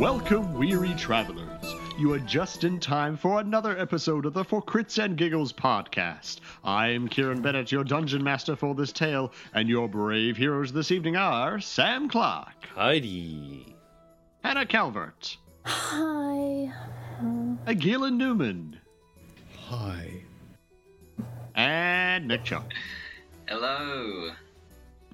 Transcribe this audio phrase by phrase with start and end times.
[0.00, 1.76] Welcome, weary travelers.
[1.98, 6.38] You are just in time for another episode of the For Crits and Giggles podcast.
[6.64, 11.16] I'm Kieran Bennett, your dungeon master for this tale, and your brave heroes this evening
[11.16, 13.76] are Sam Clark, Heidi.
[14.42, 15.36] Hannah Calvert,
[15.66, 16.72] Hi.
[17.66, 18.80] Agila Newman,
[19.66, 20.22] Hi.
[21.54, 22.72] and Nick Chuck.
[23.46, 24.30] Hello.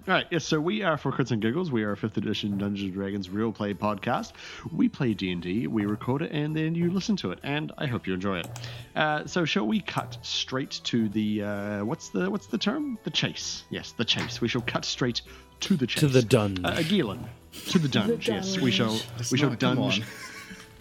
[0.08, 0.44] All right, yes.
[0.44, 1.72] So we are for Crits and Giggles.
[1.72, 4.32] We are a fifth edition Dungeons and Dragons real play podcast.
[4.72, 5.66] We play D and D.
[5.66, 7.40] We record it, and then you listen to it.
[7.42, 8.48] And I hope you enjoy it.
[8.94, 12.98] Uh, so shall we cut straight to the uh, what's the what's the term?
[13.02, 13.64] The chase.
[13.70, 14.40] Yes, the chase.
[14.40, 15.22] We shall cut straight
[15.60, 16.00] to the chase.
[16.00, 16.60] To the dunge.
[16.62, 17.24] Uh, Agilan,
[17.70, 18.28] to the dunge.
[18.28, 18.92] yes, we shall.
[19.16, 20.02] Let's we shall not- dunge.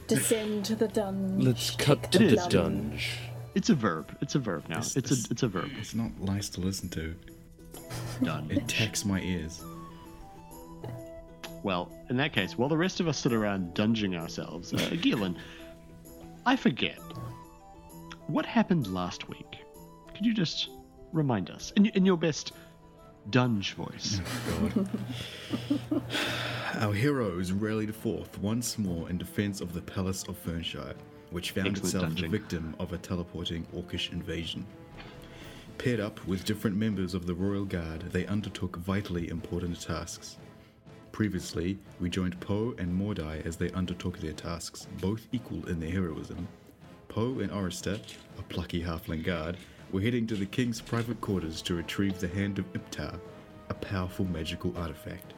[0.08, 1.40] Descend to the dungeon.
[1.44, 2.48] Let's cut Take to It the is.
[2.48, 3.18] dunge.
[3.56, 4.16] It's a verb.
[4.22, 4.76] It's a verb now.
[4.78, 5.72] It's- It's, it's- a it's a verb.
[5.80, 7.16] It's not nice to listen to.
[8.24, 8.48] Done.
[8.50, 9.64] It tacks my ears.
[11.64, 15.36] Well, in that case, while the rest of us sit around dunging ourselves, uh, Gillen,
[16.46, 17.00] I forget.
[18.28, 19.58] What happened last week?
[20.16, 20.70] Could you just
[21.12, 22.54] remind us in, in your best
[23.32, 24.22] dunge voice?
[24.60, 24.90] God.
[26.76, 30.94] Our heroes rallied forth once more in defense of the Palace of Fernshire,
[31.32, 32.32] which found Excellent itself dungeon.
[32.32, 34.66] the victim of a teleporting orcish invasion.
[35.78, 40.38] Paired up with different members of the Royal Guard, they undertook vitally important tasks.
[41.12, 45.92] Previously, we joined Poe and Mordai as they undertook their tasks, both equal in their
[45.92, 46.48] heroism.
[47.08, 48.00] Poe and Orister,
[48.40, 49.58] a plucky halfling guard,
[49.92, 53.20] were heading to the king's private quarters to retrieve the Hand of Iptar,
[53.70, 55.34] a powerful magical artifact.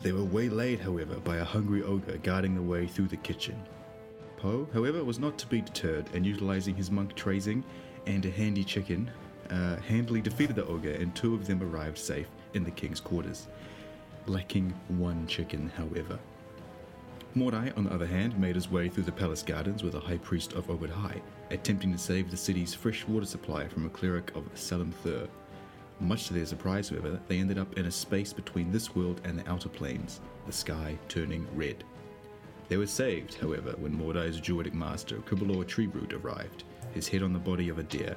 [0.00, 3.60] They were waylaid, however, by a hungry ogre guarding the way through the kitchen.
[4.36, 7.64] Poe, however, was not to be deterred, and utilizing his monk tracing
[8.06, 9.10] and a handy chicken,
[9.50, 13.48] uh, handily defeated the ogre, and two of them arrived safe in the king's quarters.
[14.26, 16.18] Lacking one chicken, however.
[17.34, 20.16] Mordai, on the other hand, made his way through the palace gardens with a high
[20.16, 24.34] priest of Obed High, attempting to save the city's fresh water supply from a cleric
[24.34, 25.28] of Salim Thur.
[26.00, 29.38] Much to their surprise, however, they ended up in a space between this world and
[29.38, 31.84] the outer planes, the sky turning red.
[32.68, 36.64] They were saved, however, when Mordai's druidic master, Kribalor Treeroot, arrived,
[36.96, 38.16] his head on the body of a deer.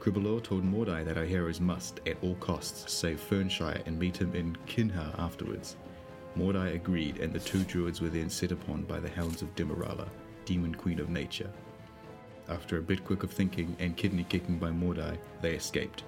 [0.00, 4.34] Kribalor told Mordai that our heroes must, at all costs, save Fernshire and meet him
[4.34, 5.76] in Kinha afterwards.
[6.34, 10.08] Mordai agreed, and the two druids were then set upon by the hounds of Demerala,
[10.44, 11.50] demon queen of nature.
[12.48, 16.04] After a bit quick of thinking and kidney kicking by Mordai, they escaped.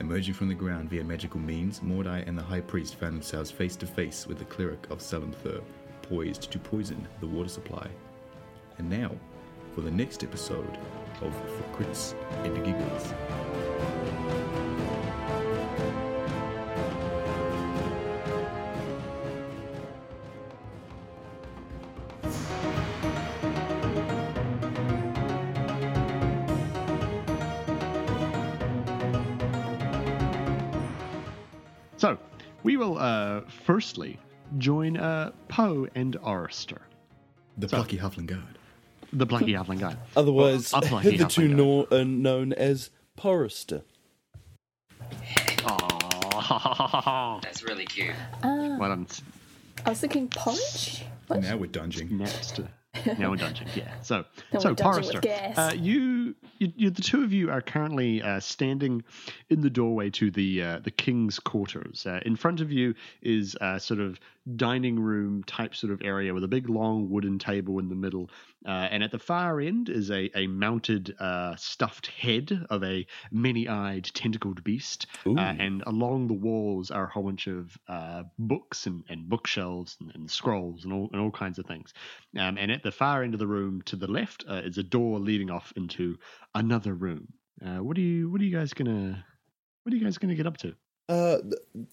[0.00, 3.76] Emerging from the ground via magical means, Mordai and the High Priest found themselves face
[3.76, 5.62] to face with the cleric of Salamthur,
[6.02, 7.88] poised to poison the water supply.
[8.78, 9.12] And now,
[9.74, 10.78] for the next episode
[11.22, 12.14] of For Crits
[12.44, 13.12] and Giggles.
[31.96, 32.18] So,
[32.62, 34.18] we will uh, firstly
[34.58, 36.78] join uh, Poe and Orister,
[37.58, 38.58] The So- plucky Halfling Guard.
[39.14, 39.96] The plucky halfling guy.
[40.16, 43.82] Otherwise, Well, a plucky hitherto nor, uh, known as Porrister.
[45.58, 47.42] Aww.
[47.42, 48.14] That's really cute.
[48.42, 49.06] Ah, well, I'm
[49.86, 51.04] I was thinking porridge.
[51.26, 51.42] What?
[51.42, 52.10] Now we're dunging.
[52.10, 52.60] next.
[53.18, 53.92] Now we're dunging, yeah.
[54.02, 57.50] So, Now so we're dunging with Forrester, uh, you, you, you, the two of you
[57.50, 59.02] are currently uh, standing
[59.50, 62.06] in the doorway to the uh, the king's quarters.
[62.06, 64.20] Uh, in front of you is a sort of
[64.56, 68.30] dining room type sort of area with a big long wooden table in the middle,
[68.66, 73.06] uh, and at the far end is a a mounted uh, stuffed head of a
[73.30, 78.86] many-eyed tentacled beast, uh, and along the walls are a whole bunch of uh, books
[78.86, 81.92] and, and bookshelves and, and scrolls and all and all kinds of things.
[82.38, 84.82] Um, and at the far end of the room to the left uh, is a
[84.82, 86.18] door leading off into
[86.54, 87.28] another room.
[87.64, 89.24] Uh, what are you What are you guys gonna
[89.82, 90.74] What are you guys gonna get up to?
[91.06, 91.36] Uh,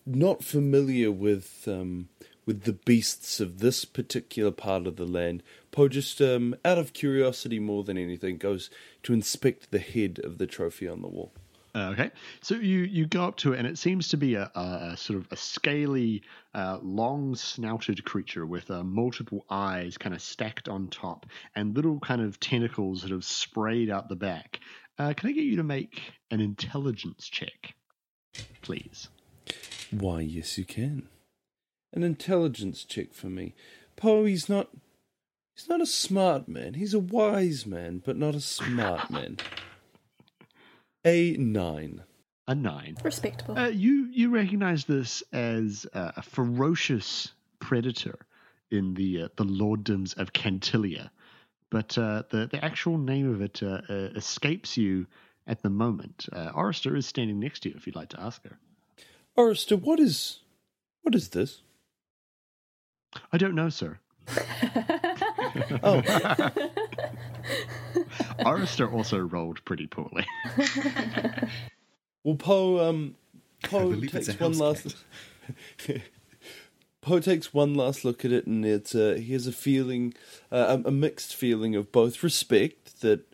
[0.05, 2.07] not familiar with um,
[2.51, 5.42] with the beasts of this particular part of the land.
[5.71, 8.69] Poe just, um, out of curiosity more than anything, goes
[9.03, 11.31] to inspect the head of the trophy on the wall.
[11.74, 12.12] Uh, okay,
[12.42, 15.18] so you you go up to it, and it seems to be a, a, sort
[15.18, 16.21] of a scaly,
[16.53, 21.25] uh, long-snouted creature with uh, multiple eyes, kind of stacked on top,
[21.56, 24.59] and little kind of tentacles that have sprayed out the back.
[25.00, 27.74] Uh, can I get you to make an intelligence check,
[28.62, 29.07] please?
[29.92, 31.07] Why, yes, you can.
[31.93, 33.53] An intelligence check for me.
[33.95, 34.69] Poe, he's not.
[35.55, 36.75] He's not a smart man.
[36.75, 39.38] He's a wise man, but not a smart man.
[41.05, 42.03] A nine.
[42.47, 42.97] A nine.
[43.03, 43.57] Respectable.
[43.57, 48.17] Uh, you you recognize this as uh, a ferocious predator
[48.71, 51.09] in the uh, the lorddoms of Cantilia,
[51.69, 55.05] but uh, the the actual name of it uh, uh, escapes you
[55.47, 56.27] at the moment.
[56.31, 57.75] Uh, Orister is standing next to you.
[57.75, 58.57] If you'd like to ask her,
[59.38, 60.39] Orister, what is
[61.01, 61.61] what is this?
[63.31, 63.99] I don't know, sir.
[65.83, 66.01] Oh,
[68.39, 70.25] Orister also rolled pretty poorly.
[72.23, 73.15] well, Poe um,
[73.63, 74.95] Poe takes one last.
[77.01, 80.13] Poe takes one last look at it, and it's uh, he has a feeling,
[80.51, 83.25] uh, a a mixed feeling of both respect that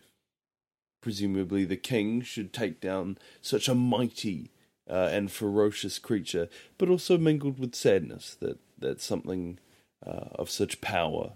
[1.01, 4.51] presumably the king should take down such a mighty
[4.89, 9.59] uh, and ferocious creature, but also mingled with sadness that that something
[10.05, 11.33] uh, of such power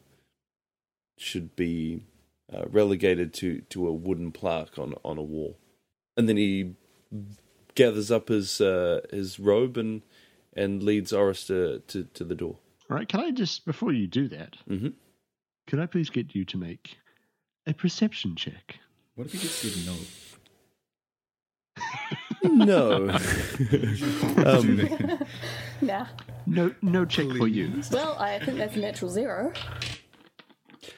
[1.18, 2.04] should be
[2.54, 5.58] uh, relegated to, to a wooden plaque on on a wall.
[6.18, 6.76] And then he
[7.76, 10.02] gathers up his uh, his robe and
[10.56, 12.58] and leads Orister to, to the door.
[12.90, 14.94] All right, can I just before you do that, Mhm.
[15.68, 16.98] could I please get you to make
[17.66, 18.80] a perception check?
[19.16, 19.96] What if he just said no?
[22.44, 23.10] No.
[24.46, 24.80] um,
[25.82, 26.08] Nah.
[26.46, 27.82] No, no check for you.
[27.92, 29.54] Well, I think that's a natural zero.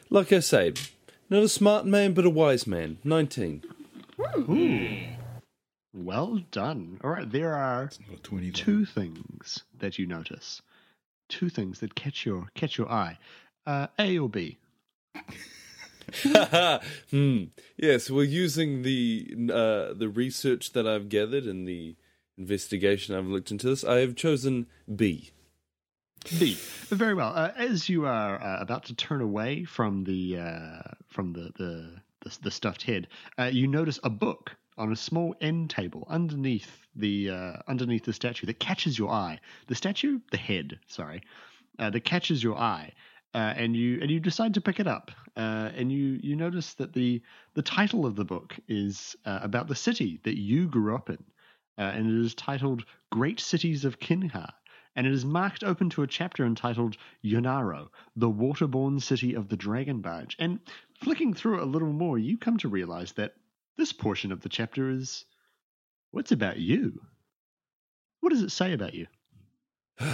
[0.09, 0.73] like I say,
[1.29, 2.97] not a smart man, but a wise man.
[3.03, 3.63] Nineteen.
[5.93, 6.99] Well done.
[7.03, 7.91] All right, there are
[8.23, 10.61] 20 two things that you notice.
[11.29, 13.17] Two things that catch your catch your eye.
[13.65, 14.57] Uh, a or B.
[17.11, 17.43] hmm.
[17.77, 21.95] Yes, we're using the uh, the research that I've gathered and the
[22.37, 23.83] investigation I've looked into this.
[23.83, 25.31] I have chosen B.
[26.39, 26.57] B.
[26.87, 27.33] Very well.
[27.35, 32.01] Uh, as you are uh, about to turn away from the uh, from the the,
[32.21, 33.07] the, the stuffed head,
[33.37, 38.13] uh, you notice a book on a small end table underneath the uh, underneath the
[38.13, 39.39] statue that catches your eye.
[39.67, 41.23] The statue, the head, sorry,
[41.77, 42.93] uh, that catches your eye,
[43.33, 45.11] and you and you decide to pick it up.
[45.35, 47.21] And you you notice that the
[47.53, 51.23] the title of the book is about the city that you grew up in,
[51.77, 54.53] uh, and it is titled "Great Cities of Kinha."
[54.95, 59.57] and it is marked open to a chapter entitled Yonaro, the waterborne city of the
[59.57, 60.35] Dragon Barge.
[60.39, 60.59] And
[61.01, 63.33] flicking through a little more, you come to realize that
[63.77, 65.25] this portion of the chapter is
[66.11, 67.01] what's about you?
[68.19, 69.07] What does it say about you?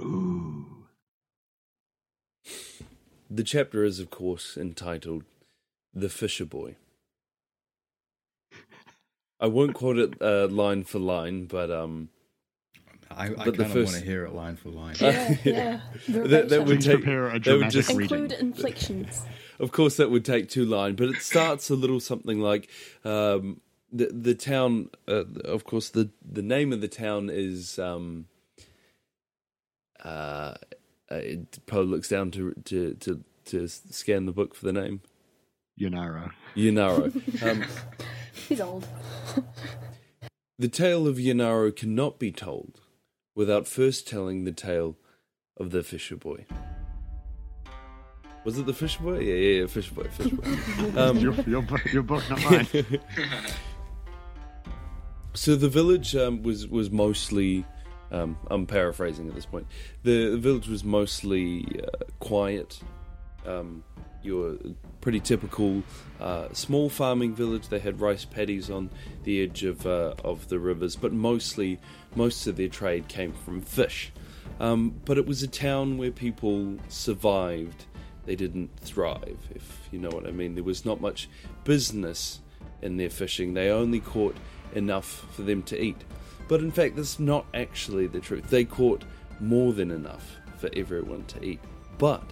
[0.00, 0.86] Ooh.
[3.30, 5.24] The chapter is, of course, entitled
[5.92, 6.76] "The Fisher Boy."
[9.44, 12.08] I won't quote it uh, line for line, but um,
[13.10, 14.96] I, I But kind of first- want to hear it line for line.
[15.00, 15.80] Yeah, yeah.
[16.08, 19.22] That- that would take- prepare a that would dramatic just- Include inflections.
[19.60, 22.68] Of course, that would take two line, but it starts a little something like
[23.04, 23.60] um,
[23.92, 24.88] the the town.
[25.06, 27.78] Uh, of course, the the name of the town is.
[27.78, 28.26] Um,
[30.04, 30.54] uh,
[31.10, 31.20] uh,
[31.66, 35.00] Poe looks down to to to to scan the book for the name.
[35.80, 36.32] Yonaro.
[36.56, 37.04] Yunaro.
[37.48, 37.64] um,
[38.48, 38.86] He's old.
[40.58, 42.80] the tale of Yunaro cannot be told
[43.34, 44.96] without first telling the tale
[45.56, 46.46] of the Fisher Boy.
[48.44, 49.18] Was it the Fisher Boy?
[49.20, 51.00] Yeah, yeah, yeah, Fisher Boy, Fisher Boy.
[51.00, 52.66] Um, your, your, book- your book, not mine.
[55.34, 57.64] So the village um, was was mostly.
[58.12, 59.66] Um, I'm paraphrasing at this point.
[60.04, 62.78] The, the village was mostly uh, quiet.
[63.44, 63.82] Um,
[64.24, 64.56] your
[65.00, 65.82] pretty typical
[66.20, 67.68] uh, small farming village.
[67.68, 68.90] They had rice paddies on
[69.24, 71.78] the edge of uh, of the rivers, but mostly
[72.14, 74.12] most of their trade came from fish.
[74.60, 77.86] Um, but it was a town where people survived.
[78.24, 80.54] They didn't thrive, if you know what I mean.
[80.54, 81.28] There was not much
[81.64, 82.40] business
[82.80, 83.52] in their fishing.
[83.52, 84.36] They only caught
[84.74, 86.02] enough for them to eat.
[86.48, 88.48] But in fact, that's not actually the truth.
[88.48, 89.04] They caught
[89.40, 91.60] more than enough for everyone to eat.
[91.98, 92.22] But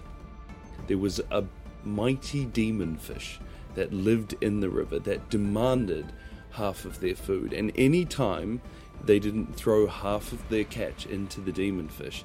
[0.87, 1.43] there was a
[1.85, 3.39] mighty demon fish
[3.75, 6.05] that lived in the river that demanded
[6.51, 7.53] half of their food.
[7.53, 8.61] And any time
[9.03, 12.23] they didn't throw half of their catch into the demon fish,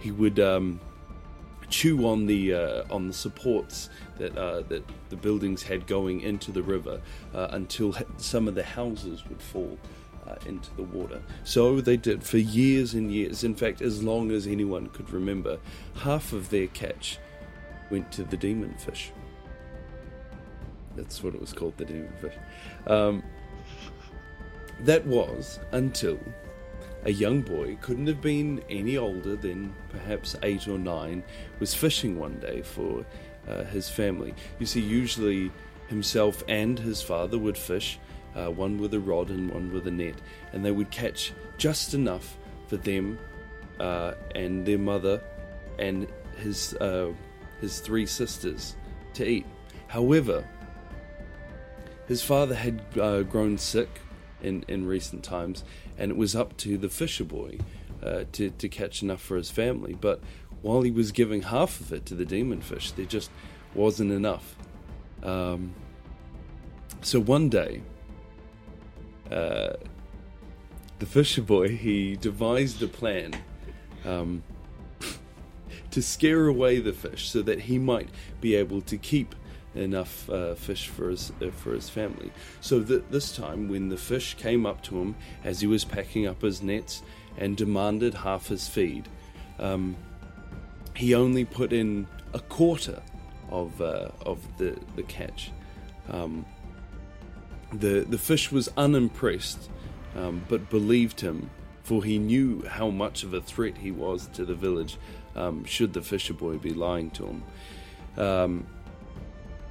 [0.00, 0.80] he would um,
[1.68, 6.52] chew on the uh, on the supports that uh, that the buildings had going into
[6.52, 7.00] the river
[7.34, 9.78] uh, until some of the houses would fall
[10.26, 11.20] uh, into the water.
[11.44, 13.44] So they did for years and years.
[13.44, 15.58] In fact, as long as anyone could remember,
[15.96, 17.18] half of their catch
[17.90, 19.12] went to the demon fish.
[20.96, 22.34] That's what it was called, the demon fish.
[22.86, 23.22] Um,
[24.80, 26.18] that was until
[27.04, 31.22] a young boy, couldn't have been any older than perhaps eight or nine,
[31.60, 33.04] was fishing one day for
[33.48, 34.34] uh, his family.
[34.58, 35.50] You see, usually
[35.88, 37.98] himself and his father would fish,
[38.34, 40.14] uh, one with a rod and one with a net,
[40.52, 42.36] and they would catch just enough
[42.68, 43.18] for them
[43.78, 45.22] uh, and their mother
[45.78, 47.12] and his uh,
[47.64, 48.76] his three sisters
[49.14, 49.46] to eat.
[49.88, 50.46] However,
[52.06, 53.88] his father had uh, grown sick
[54.42, 55.64] in, in recent times,
[55.96, 57.58] and it was up to the fisher boy
[58.02, 59.96] uh, to, to catch enough for his family.
[59.98, 60.20] But
[60.60, 63.30] while he was giving half of it to the demon fish, there just
[63.74, 64.56] wasn't enough.
[65.22, 65.74] Um,
[67.00, 67.80] so one day,
[69.30, 69.72] uh,
[70.98, 73.34] the fisher boy he devised a plan
[74.04, 74.42] um,
[75.94, 78.08] to scare away the fish so that he might
[78.40, 79.32] be able to keep
[79.76, 82.32] enough uh, fish for his uh, for his family.
[82.60, 86.26] So that this time, when the fish came up to him as he was packing
[86.26, 87.02] up his nets
[87.38, 89.08] and demanded half his feed,
[89.60, 89.96] um,
[90.96, 93.00] he only put in a quarter
[93.48, 95.52] of uh, of the the catch.
[96.10, 96.44] Um,
[97.72, 99.70] the the fish was unimpressed,
[100.16, 101.50] um, but believed him,
[101.84, 104.98] for he knew how much of a threat he was to the village.
[105.36, 107.42] Um, should the fisher boy be lying to him?
[108.16, 108.66] Um,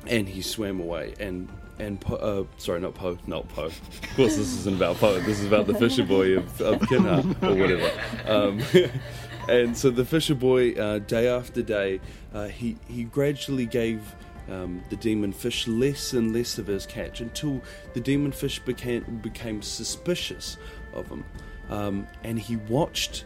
[0.08, 1.13] and he swam away.
[1.20, 5.20] And and po, uh, sorry not Poe not Poe of course this isn't about Poe
[5.20, 7.91] this is about the fisher boy of, of or whatever.
[8.27, 8.62] Um,
[9.50, 12.00] and so the fisher boy uh, day after day
[12.34, 14.15] uh, he he gradually gave
[14.50, 17.62] um, the demon fish less and less of his catch until
[17.93, 20.58] the demon fish became became suspicious
[20.93, 21.25] of him.
[21.70, 23.25] Um, and he watched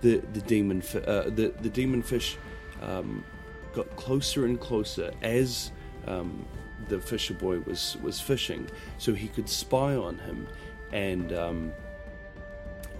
[0.00, 2.36] the the demon fi- uh, the the demon fish
[2.82, 3.24] um,
[3.72, 5.72] got closer and closer as
[6.06, 6.44] um,
[6.88, 10.46] the fisher boy was was fishing, so he could spy on him
[10.92, 11.72] and um,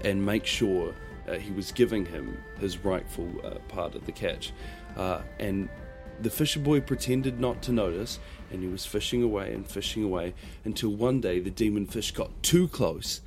[0.05, 0.95] and make sure
[1.29, 4.53] uh, he was giving him his rightful uh, part of the catch.
[4.97, 5.69] Uh, and
[6.21, 8.19] the fisher boy pretended not to notice,
[8.51, 12.31] and he was fishing away and fishing away until one day the demon fish got
[12.43, 13.21] too close,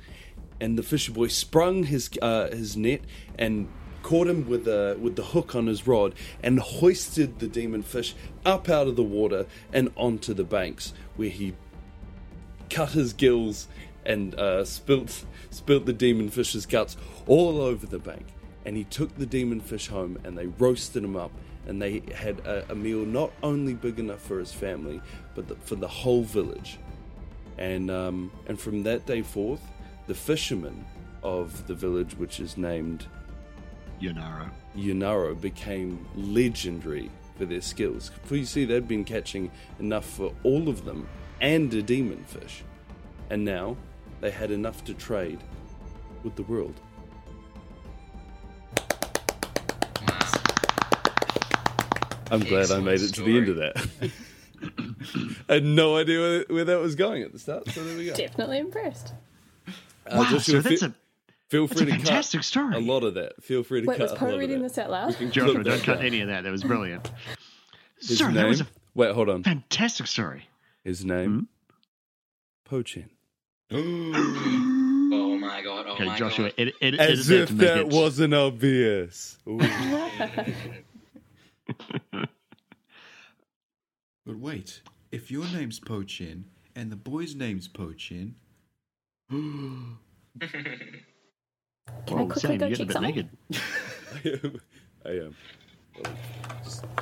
[0.60, 3.00] and the fisher boy sprung his uh, his net
[3.38, 3.68] and
[4.02, 8.14] caught him with the with the hook on his rod and hoisted the demon fish
[8.44, 11.54] up out of the water and onto the banks where he
[12.70, 13.68] cut his gills
[14.04, 16.96] and uh, spilt spilt the demon fish's guts
[17.26, 18.26] all over the bank.
[18.66, 21.30] And he took the demon fish home and they roasted him up.
[21.66, 25.00] And they had a, a meal not only big enough for his family
[25.34, 26.78] but the, for the whole village.
[27.56, 29.62] And um, and from that day forth
[30.06, 30.84] the fishermen
[31.22, 33.06] of the village which is named
[34.00, 34.50] Yonaro.
[34.76, 38.10] Yunaro became legendary for their skills.
[38.24, 41.08] For you see, they'd been catching enough for all of them
[41.40, 42.62] and a demon fish.
[43.30, 43.76] And now
[44.20, 45.42] they had enough to trade
[46.22, 46.80] with the world.
[52.30, 54.10] I'm glad I made it to the end of that.
[55.48, 58.06] I had no idea where, where that was going at the start, so there we
[58.06, 58.14] go.
[58.14, 59.12] Definitely impressed.
[60.06, 60.94] Uh, Wow, Joshua, so that's fe- a
[61.48, 62.74] feel that's free a to cut fantastic story.
[62.76, 63.42] a lot of that.
[63.42, 65.16] Feel free to Wait, cut was a lot Poe reading this out loud?
[65.32, 66.06] Joshua, don't cut down.
[66.06, 66.42] any of that.
[66.44, 67.10] That was brilliant.
[68.00, 68.34] His Sir, name?
[68.34, 69.42] that was a Wait, hold on.
[69.42, 70.48] fantastic story.
[70.84, 71.48] His name?
[72.68, 73.08] Pochin.
[75.16, 75.86] Oh my god.
[75.88, 76.54] Oh Okay, my Joshua, god.
[76.58, 79.36] edit, edit, As edit if to that it- wasn't obvious.
[84.26, 84.80] But wait,
[85.12, 86.44] if your name's Pochin
[86.74, 88.32] and the boy's name's Pochin,
[92.06, 93.30] Can I Oh, quickly Sam, go you get a check bit something?
[94.24, 94.60] naked.
[95.06, 95.36] I am.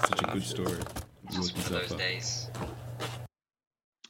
[0.01, 0.79] such a good story.
[1.31, 1.99] Just worked one of those up.
[1.99, 2.51] days.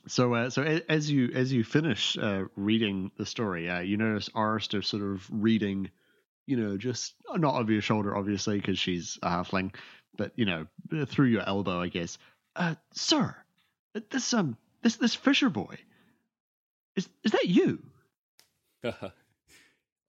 [0.09, 4.29] So, uh, so as you as you finish uh, reading the story, uh, you notice
[4.31, 5.91] Arister sort of reading,
[6.47, 9.75] you know, just not over your shoulder, obviously, because she's a halfling,
[10.17, 10.67] but you know,
[11.07, 12.19] through your elbow, I guess.
[12.57, 13.35] Uh, sir,
[14.11, 15.77] this um, this this fisher boy,
[16.97, 17.83] is is that you?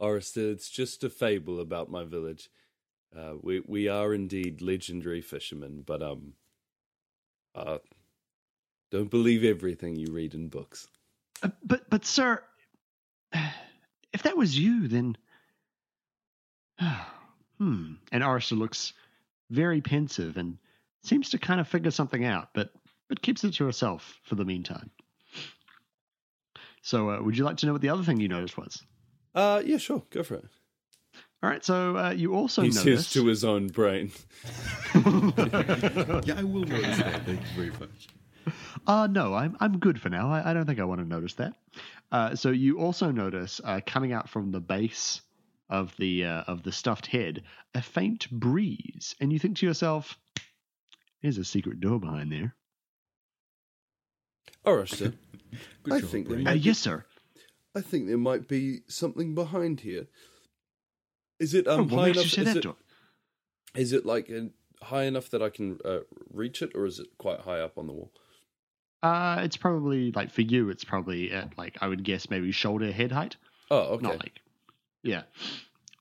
[0.02, 2.50] Orister, it's just a fable about my village.
[3.16, 6.34] Uh, we we are indeed legendary fishermen, but um,
[7.56, 7.78] uh,
[8.92, 10.88] don't believe everything you read in books.
[11.42, 12.42] Uh, but but sir,
[14.14, 15.16] if that was you, then
[17.58, 17.94] hmm.
[18.12, 18.94] And Arister looks
[19.50, 20.58] very pensive and
[21.04, 22.72] seems to kind of figure something out, but
[23.10, 24.90] but keeps it to herself for the meantime.
[26.84, 28.84] So, uh, would you like to know what the other thing you noticed was?
[29.34, 30.46] Uh, yeah, sure, go for it.
[31.42, 33.12] All right, so uh, you also he noticed.
[33.12, 34.12] says to his own brain.
[34.94, 37.26] Yeah, I will notice that.
[37.26, 38.08] Thank you very much.
[38.86, 40.30] Uh, no, I'm I'm good for now.
[40.30, 41.54] I, I don't think I want to notice that.
[42.12, 45.22] Uh, so you also notice uh, coming out from the base
[45.70, 50.18] of the uh, of the stuffed head a faint breeze, and you think to yourself,
[51.22, 52.56] "There's a secret door behind there."
[54.66, 55.14] Orister,
[55.84, 57.06] Good I job, think there Uh, might be yes, sir.
[57.76, 60.08] I think there might be something behind here.
[61.40, 62.26] Is it Oh, um what high enough?
[62.28, 62.78] say is that, it, Doc?
[63.76, 66.00] Is it like uh, high enough that I can uh,
[66.32, 68.12] reach it, or is it quite high up on the wall?
[69.02, 72.92] Uh, it's probably like for you, it's probably at like I would guess maybe shoulder
[72.92, 73.36] head height.
[73.72, 74.04] Oh, okay.
[74.04, 74.40] Not like,
[75.02, 75.24] yeah,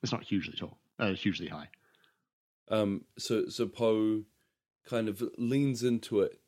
[0.02, 1.68] it's not hugely tall, uh, hugely high.
[2.68, 4.22] Um, so so Poe
[4.86, 6.41] kind of leans into it w-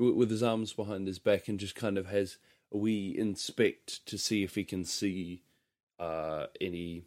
[0.00, 2.38] with his arms behind his back and just kind of has
[2.72, 5.42] a wee inspect to see if he can see
[5.98, 7.04] uh, any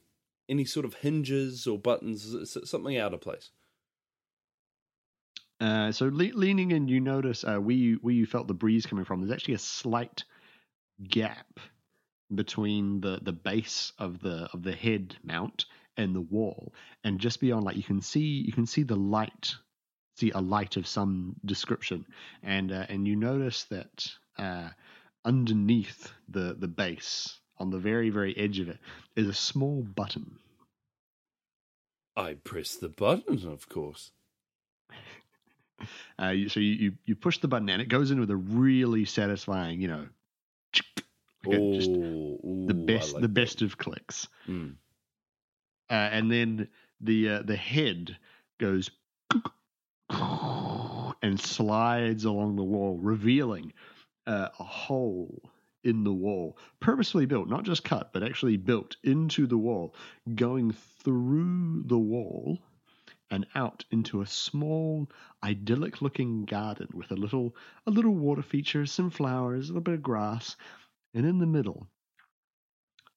[0.50, 3.50] any sort of hinges or buttons, something out of place.
[5.60, 8.86] Uh, so le- leaning in, you notice uh, where you where you felt the breeze
[8.86, 9.22] coming from.
[9.22, 10.26] There's actually a slight
[11.08, 11.60] gap
[12.34, 16.74] between the the base of the of the head mount and the wall,
[17.04, 19.56] and just beyond, like you can see you can see the light,
[20.16, 22.06] see a light of some description,
[22.42, 24.70] and uh, and you notice that uh,
[25.26, 28.80] underneath the the base, on the very very edge of it,
[29.16, 30.38] is a small button.
[32.16, 34.12] I press the button, of course.
[36.18, 38.36] Uh, you, so you, you you push the button and it goes in with a
[38.38, 40.08] really satisfying, you know,
[41.46, 43.34] like just the best like the that.
[43.34, 44.28] best of clicks.
[44.48, 44.76] Mm.
[45.90, 46.70] Uh, and then
[47.02, 48.16] the uh, the head
[48.60, 48.90] goes
[51.24, 53.74] and slides along the wall, revealing
[54.28, 55.50] uh, a hole
[55.84, 59.96] in the wall, purposefully built, not just cut, but actually built into the wall,
[60.36, 62.60] going through the wall
[63.32, 65.10] and out into a small,
[65.44, 67.56] idyllic-looking garden with a little
[67.88, 70.56] a little water feature, some flowers, a little bit of grass,
[71.14, 71.88] and in the middle,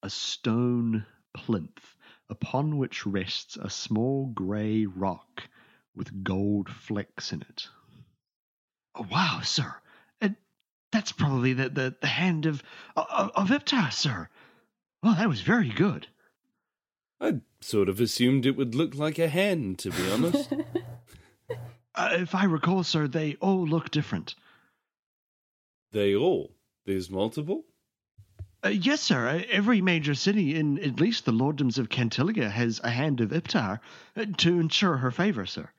[0.01, 1.95] a stone plinth
[2.29, 5.43] upon which rests a small grey rock
[5.95, 7.67] with gold flecks in it.
[9.11, 9.73] Wow, sir.
[10.21, 10.29] Uh,
[10.91, 12.63] that's probably the, the, the hand of,
[12.95, 14.29] of, of Iptar, sir.
[15.03, 16.07] Well, that was very good.
[17.19, 20.53] I sort of assumed it would look like a hand, to be honest.
[21.95, 24.35] Uh, if I recall, sir, they all look different.
[25.91, 26.51] they all.
[26.85, 27.63] There's multiple.
[28.63, 29.27] Uh, yes, sir.
[29.27, 33.31] Uh, every major city in at least the lordoms of Cantilia has a hand of
[33.31, 33.79] Iptar
[34.15, 35.71] uh, to ensure her favor, sir.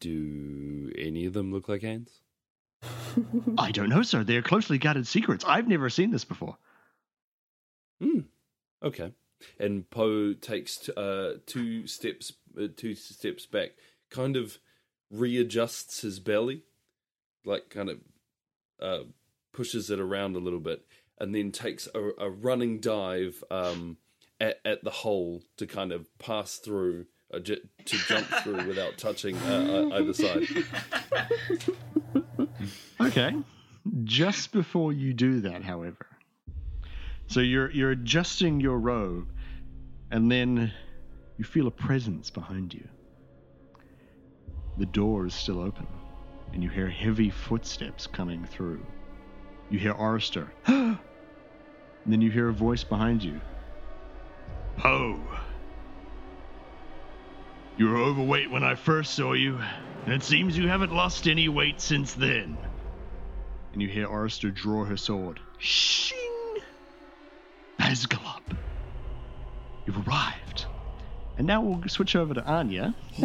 [0.00, 2.20] Do any of them look like hands?
[3.58, 4.24] I don't know, sir.
[4.24, 5.44] They are closely guarded secrets.
[5.46, 6.56] I've never seen this before.
[8.00, 8.20] Hmm.
[8.82, 9.12] Okay.
[9.58, 13.70] And Poe takes t- uh, two steps, uh, two steps back,
[14.10, 14.58] kind of
[15.10, 16.62] readjusts his belly,
[17.44, 17.98] like kind of
[18.80, 19.04] uh,
[19.52, 20.86] pushes it around a little bit,
[21.18, 23.96] and then takes a, a running dive um,
[24.40, 29.88] at, at the hole to kind of pass through, to jump through without touching uh,
[29.92, 30.46] uh, either side.
[33.00, 33.34] Okay.
[34.04, 36.06] Just before you do that, however,
[37.28, 39.28] so you're you're adjusting your robe,
[40.10, 40.70] and then
[41.38, 42.86] you feel a presence behind you.
[44.76, 45.86] The door is still open,
[46.52, 48.84] and you hear heavy footsteps coming through.
[49.70, 50.98] You hear Arster, and
[52.04, 53.40] then you hear a voice behind you.
[54.76, 55.18] Poe,
[57.76, 59.58] you were overweight when I first saw you,
[60.04, 62.56] and it seems you haven't lost any weight since then
[63.72, 65.40] and you hear Orister draw her sword.
[65.58, 66.18] Shing!
[67.78, 68.42] Basgalop.
[69.86, 70.66] You've arrived.
[71.38, 72.94] And now we'll switch over to Anya.
[73.18, 73.24] I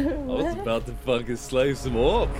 [0.00, 2.30] was about to fucking slay some orc.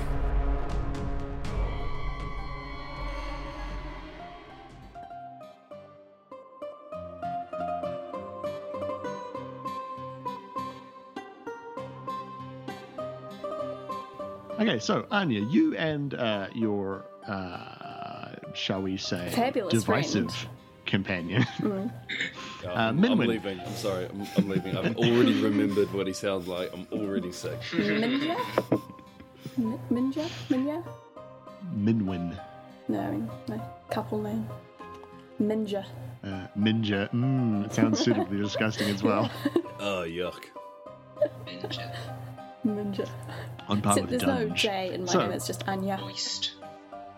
[14.79, 20.49] Okay, so Anya, you and uh, your, uh, shall we say, Fabulous divisive friend.
[20.87, 21.45] companion.
[22.65, 23.61] Yeah, Uh, I'm, I'm leaving.
[23.61, 24.07] I'm sorry.
[24.07, 24.77] I'm, I'm leaving.
[24.77, 26.73] I've already remembered what he sounds like.
[26.73, 27.57] I'm already sick.
[27.71, 28.37] Minja?
[29.57, 30.29] Mi- Minja?
[30.51, 30.85] Minja?
[31.77, 32.37] Minwin.
[32.89, 33.63] No, I mean, no.
[33.91, 34.45] Couple name.
[35.41, 35.85] Minja.
[36.25, 37.09] Uh, Minja.
[37.13, 39.31] Mmm, it sounds suitably disgusting as well.
[39.79, 40.47] Oh, yuck.
[42.77, 43.05] Ninja.
[43.05, 43.09] Minja.
[43.69, 45.99] On par So with there's no J in my So- name, it's just Anya.
[46.01, 46.53] Moist.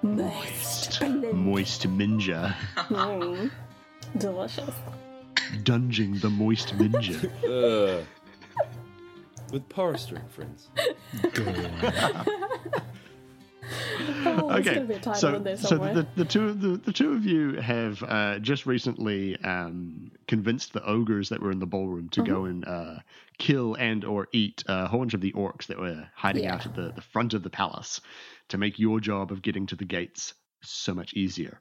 [0.02, 1.02] Moist.
[1.02, 2.54] Moist Minja.
[2.88, 3.50] Mm.
[4.16, 4.74] Delicious.
[5.62, 7.16] Dunging the moist Minja.
[7.44, 8.04] Uh,
[9.52, 10.68] with Porristering friends.
[14.26, 17.12] Oh, okay, gonna be a title so so the, the two of the, the two
[17.12, 22.08] of you have uh, just recently um, convinced the ogres that were in the ballroom
[22.10, 22.46] to go Mm-hmm.
[22.50, 22.94] and uh,
[23.38, 26.54] kill and or eat a whole bunch of the orcs that were hiding Yeah.
[26.54, 28.00] out at the, the front of the palace
[28.50, 31.60] to make your job of getting to the gates so much easier.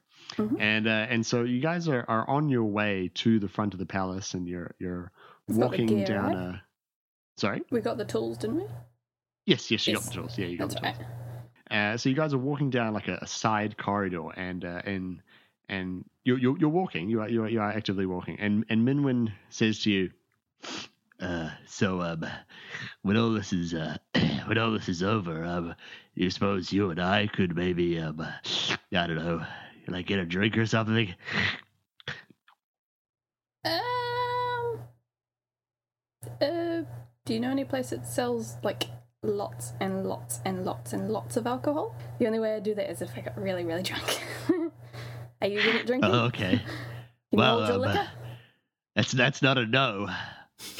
[0.58, 3.80] And uh, and so you guys are, are on your way to the front of
[3.80, 5.10] the palace, and you're you're
[5.48, 6.36] We've walking gear, down right?
[6.36, 6.62] a.
[7.38, 7.62] Sorry.
[7.70, 8.66] We got the tools, didn't we?
[9.46, 10.04] Yes, yes, you Yes.
[10.04, 10.38] got the tools.
[10.38, 10.98] Yeah, you got That's the tools.
[10.98, 11.06] right.
[11.70, 15.22] Uh, so you guys are walking down like a, a side corridor, and uh, and
[15.68, 17.08] and you're, you're you're walking.
[17.08, 20.10] You are you are, you are actively walking, and and Minwin says to you,
[21.20, 22.26] uh, "So um,
[23.02, 23.96] when all this is uh,
[24.46, 25.74] when all this is over, um,
[26.14, 29.44] you suppose you and I could maybe um, I don't know,
[29.86, 31.14] like get a drink or something."
[33.64, 34.80] Um.
[36.40, 36.82] Uh,
[37.24, 38.88] do you know any place that sells like
[39.22, 41.94] lots and lots and lots and lots of alcohol?
[42.18, 44.20] The only way I do that is if I got really, really drunk.
[45.42, 46.10] Are you good at drinking?
[46.10, 46.62] Oh, okay.
[47.34, 48.08] Hold um,
[48.96, 50.08] that's that's not a no.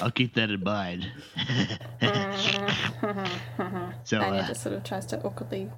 [0.00, 1.08] I'll keep that in mind.
[4.04, 5.70] so Anya uh, just sort of tries to awkwardly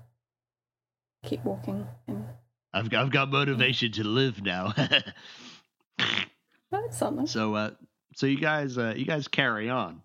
[1.24, 2.24] keep walking and
[2.72, 4.72] I've got, I've got motivation to live now.
[6.70, 7.26] that's something.
[7.26, 7.70] so uh,
[8.16, 10.00] so you guys uh, you guys carry on,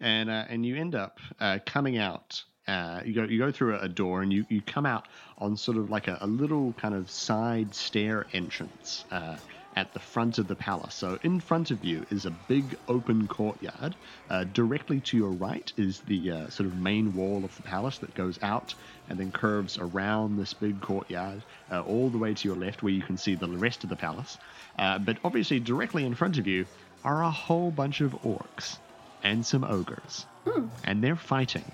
[0.00, 2.42] and uh, and you end up uh, coming out.
[2.66, 5.08] Uh, you go you go through a, door and you, you come out
[5.38, 9.36] on sort of like a, a little kind of side stair entrance uh,
[9.74, 10.94] at the front of the palace.
[10.94, 13.94] So in front of you is a big open courtyard.
[14.28, 17.96] Uh, directly to your right is the uh, sort of main wall of the palace
[17.98, 18.74] that goes out
[19.08, 23.02] and then curves around this big courtyard all the way to your left where you
[23.02, 24.36] can see the rest of the palace.
[24.76, 26.66] But obviously, directly in front of you
[27.02, 28.76] are a whole bunch of orcs
[29.22, 30.26] and some ogres.
[30.46, 30.66] Hmm.
[30.84, 31.64] And they're fighting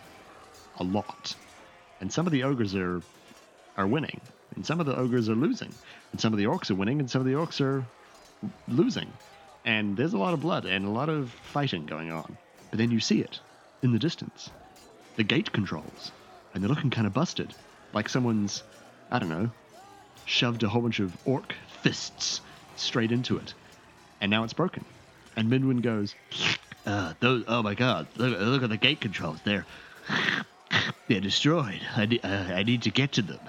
[0.78, 1.34] a lot.
[2.00, 3.02] And some of the ogres are
[3.76, 4.20] are winning,
[4.54, 5.72] and some of the ogres are losing,
[6.12, 7.84] and some of the orcs are winning, and some of the orcs are
[8.68, 9.12] losing.
[9.64, 12.36] And there's a lot of blood and a lot of fighting going on.
[12.70, 13.40] But then you see it
[13.82, 14.50] in the distance.
[15.16, 16.12] The gate controls,
[16.52, 17.54] and they're looking kind of busted,
[17.92, 18.62] like someone's,
[19.10, 19.50] I don't know,
[20.24, 22.40] shoved a whole bunch of orc fists
[22.76, 23.54] straight into it,
[24.20, 24.84] and now it's broken.
[25.36, 26.14] And Minwin goes,
[26.86, 28.06] uh, those, "Oh my God!
[28.16, 29.38] Look, look at the gate controls.
[29.44, 29.66] They're
[31.08, 31.80] they're destroyed.
[31.96, 33.40] I, ne- uh, I need to get to them."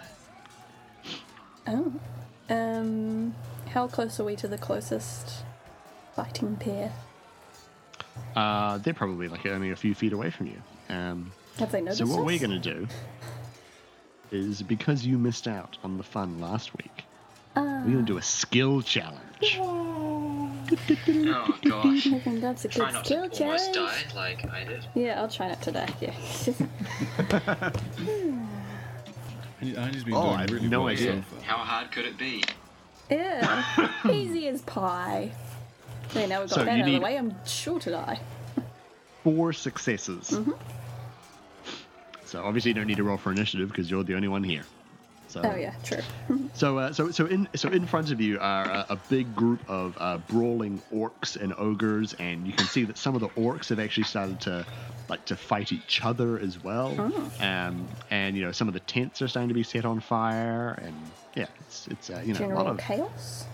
[1.67, 1.93] Oh.
[2.49, 3.35] Um.
[3.69, 5.43] How close are we to the closest
[6.15, 6.93] fighting pair?
[8.35, 10.61] Uh, they're probably like only a few feet away from you.
[10.89, 12.25] Um, Have they noticed so what us?
[12.25, 12.87] we're going to do
[14.31, 17.03] is because you missed out on the fun last week,
[17.57, 19.59] Ah, we're going to do a skill challenge.
[21.07, 22.07] Oh gosh.
[22.07, 24.05] I think that's a Try good not skill to almost challenge.
[24.13, 24.85] die like I did.
[24.95, 25.89] Yeah, I'll try not to die.
[26.01, 27.71] Yeah.
[29.61, 31.23] And Anya's been Oh, doing I had really no well idea.
[31.29, 31.41] so.
[31.43, 32.43] How hard could it be?
[33.09, 33.89] yeah.
[34.11, 35.31] Easy as pie.
[36.09, 37.17] Okay, now we've got So that you out of the way.
[37.17, 38.19] I'm sure to die.
[39.23, 40.29] Four successes.
[40.31, 40.51] Mm-hmm.
[42.25, 44.63] So obviously you don't need to roll for initiative because you're the only one here.
[45.27, 45.99] So Oh yeah, true.
[46.55, 49.61] So, uh, so, so in so in front of you are a, a big group
[49.67, 53.67] of uh, brawling orcs and ogres, and you can see that some of the orcs
[53.69, 54.65] have actually started to
[55.09, 56.95] like to fight each other as well.
[56.97, 57.45] Oh.
[57.45, 60.79] Um, and you know some of the tents are starting to be set on fire,
[60.81, 60.95] and
[61.35, 63.45] yeah, it's it's uh, you know a lot of chaos.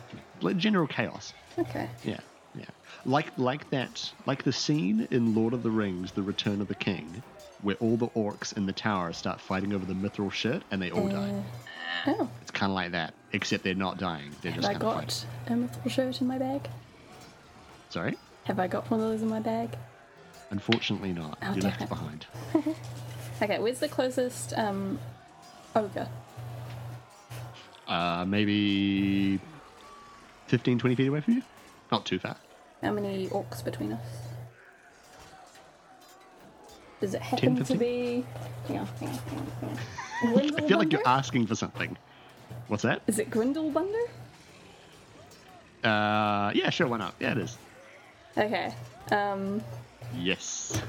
[0.58, 1.34] general chaos.
[1.58, 1.90] Okay.
[2.04, 2.20] Yeah,
[2.54, 2.66] yeah,
[3.06, 6.76] like like that, like the scene in Lord of the Rings: The Return of the
[6.76, 7.24] King,
[7.62, 10.92] where all the orcs in the tower start fighting over the mithril shit, and they
[10.92, 11.44] all die.
[12.08, 14.32] Uh, oh, It's kind of like that, except they're not dying.
[14.42, 15.28] They're have just I kind of fighting.
[15.46, 16.70] got a mithril shirt in my bag?
[17.90, 18.18] Sorry?
[18.46, 19.70] Have I got one of those in my bag?
[20.50, 21.38] Unfortunately not.
[21.42, 21.86] Oh, you left it.
[21.86, 22.26] it behind.
[23.44, 25.00] Okay, where's the closest um
[25.76, 26.08] ogre?
[27.88, 29.40] Uh, maybe
[30.46, 31.42] 15, 20 feet away from you?
[31.92, 32.38] Not too far.
[32.84, 34.00] How many orcs between us?
[37.02, 37.78] Does it happen to 15?
[37.78, 38.26] be?
[38.68, 39.40] Hang on, hang on, hang
[40.36, 40.56] on, hang.
[40.56, 41.98] I feel like you're asking for something.
[42.68, 43.02] What's that?
[43.08, 44.06] Is it Grindelbunder?
[45.84, 47.16] Uh, yeah, sure, why not?
[47.20, 47.58] Yeah, it is.
[48.38, 48.74] Okay.
[49.12, 49.62] Um,
[50.18, 50.80] Yes.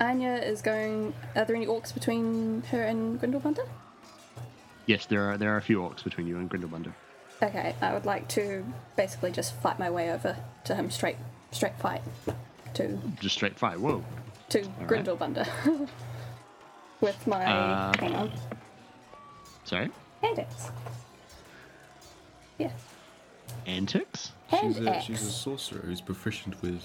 [0.00, 1.12] Anya is going.
[1.36, 3.66] Are there any orcs between her and Grindelbunder?
[4.86, 6.92] Yes, there are there are a few orcs between you and Grindelbunder.
[7.42, 8.64] Okay, I would like to
[8.96, 11.16] basically just fight my way over to him straight,
[11.52, 12.02] straight fight
[12.74, 13.78] to Just straight fight.
[13.80, 14.04] Whoa.
[14.50, 14.88] to right.
[14.88, 15.46] Grindelbunder
[17.00, 18.32] with my Uh, hang on
[19.64, 19.90] Sorry?
[20.22, 20.70] hand axe.
[22.58, 22.70] Yeah,
[23.66, 24.32] Antics?
[24.48, 26.82] hand She's a, she's a sorcerer who's proficient with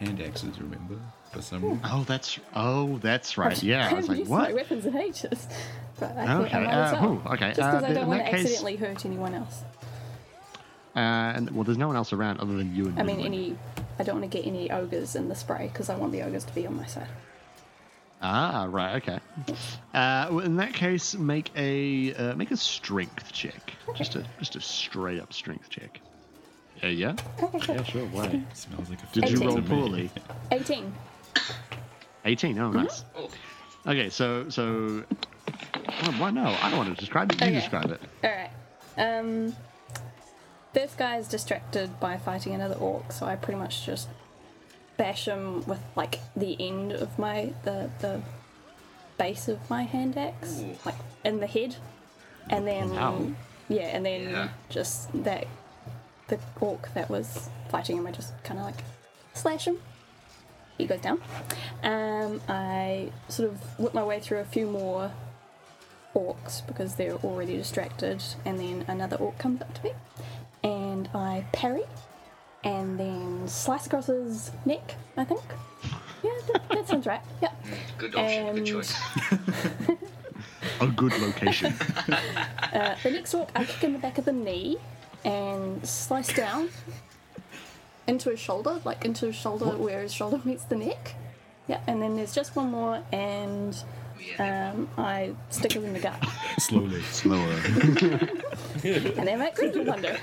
[0.00, 0.96] hand axes, remember?
[1.32, 1.80] For some reason.
[1.84, 3.62] Oh, that's oh, that's right.
[3.62, 4.48] Yeah, I was like, used what?
[4.48, 5.46] my weapons in ages,
[6.00, 8.08] but I think Okay, I might as uh, oh, okay, Just uh, because I don't
[8.08, 9.62] want to case- accidentally hurt anyone else.
[10.98, 13.00] Uh, and well, there's no one else around other than you and me.
[13.00, 13.56] I mean, any.
[14.00, 16.44] I don't want to get any ogres in the spray because I want the ogres
[16.44, 17.06] to be on my side.
[18.20, 19.20] Ah, right, okay.
[19.94, 23.74] Uh, well, in that case, make a uh, make a strength check.
[23.94, 26.00] Just a just a straight up strength check.
[26.82, 27.14] Uh, yeah.
[27.42, 27.74] Okay.
[27.74, 28.06] Yeah, sure.
[28.06, 28.42] Why?
[28.54, 29.48] Smells like a Did you Eighteen.
[29.48, 30.10] roll poorly?
[30.50, 30.92] 18.
[32.24, 32.58] 18.
[32.58, 33.04] Oh, nice.
[33.16, 33.28] Oh,
[33.86, 35.04] Okay, so so.
[36.02, 36.44] Oh, why no?
[36.60, 37.40] I don't want to describe it.
[37.40, 37.54] You Okay.
[37.54, 38.00] describe it.
[38.24, 38.50] Alright.
[38.96, 39.54] Um,
[40.78, 44.08] this guy is distracted by fighting another orc, so I pretty much just
[44.96, 48.20] bash him with like the end of my the the
[49.16, 50.76] base of my hand axe, Ooh.
[50.86, 51.74] like in the head,
[52.48, 53.32] and then Ow.
[53.68, 54.48] yeah, and then Yeah.
[54.68, 55.48] just that
[56.28, 58.84] the orc that was fighting him, I just kind of like
[59.34, 59.78] slash him.
[60.76, 61.20] He goes down.
[61.82, 65.10] Um, I sort of whip my way through a few more
[66.14, 69.92] orcs because they're already distracted, and then another orc comes up to me,
[70.98, 71.82] and I parry,
[72.64, 74.94] and then slice across his neck.
[75.16, 75.40] I think.
[76.22, 77.20] Yeah, that, that sounds right.
[77.42, 77.52] Yeah.
[77.98, 78.46] good option.
[78.46, 78.94] And- Good choice.
[80.80, 81.74] A good location.
[82.70, 84.76] Uh, the next orc, I kick in the back of the knee
[85.24, 86.68] and slice down
[88.06, 91.14] into his shoulder, like into his shoulder where his shoulder meets the neck.
[91.66, 93.82] Yeah, and then there's just one more, and yeah,
[94.38, 96.22] um, I stick him in the gut,
[96.58, 97.02] Slowly.
[97.02, 97.60] Slower.
[98.84, 100.18] and then make Grizzle Wonder.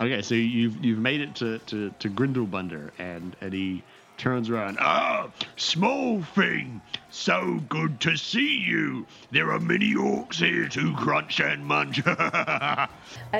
[0.00, 3.82] Okay, so you've you've made it to to, to Grindelbunder, and and he
[4.16, 4.78] turns around.
[4.80, 9.06] Ah, small thing, so good to see you.
[9.30, 12.02] There are many orcs here to crunch and munch.
[12.06, 12.88] I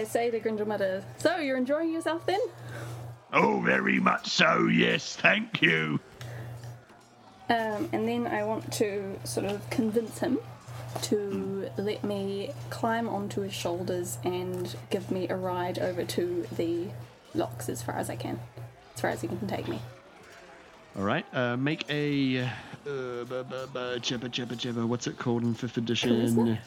[0.05, 2.41] say to Grindelmutter, so you're enjoying yourself then?
[3.35, 4.67] oh, very much so.
[4.69, 6.01] Yes, thank you.
[7.51, 10.39] Um, and then I want to sort of convince him
[11.03, 16.87] to let me climb onto his shoulders and give me a ride over to the
[17.35, 18.39] locks as far as I can,
[18.95, 19.79] as far as he can take me.
[20.97, 22.49] All right, uh, make a uh,
[22.85, 24.87] bu- bu- jibba jibba jibba.
[24.87, 26.59] What's it called in fifth edition?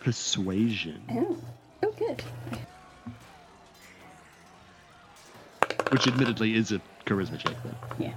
[0.00, 1.36] Persuasion, Oh,
[1.82, 2.22] oh, good.
[5.90, 7.54] which admittedly is a charisma check.
[7.64, 7.74] Though.
[8.04, 8.12] Yeah.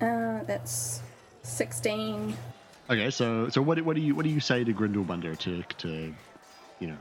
[0.00, 1.00] Uh, that's
[1.42, 2.36] sixteen.
[2.90, 5.62] Okay, so so what do- what do you what do you say to Grindelbunder to
[5.78, 6.14] to
[6.80, 6.96] you know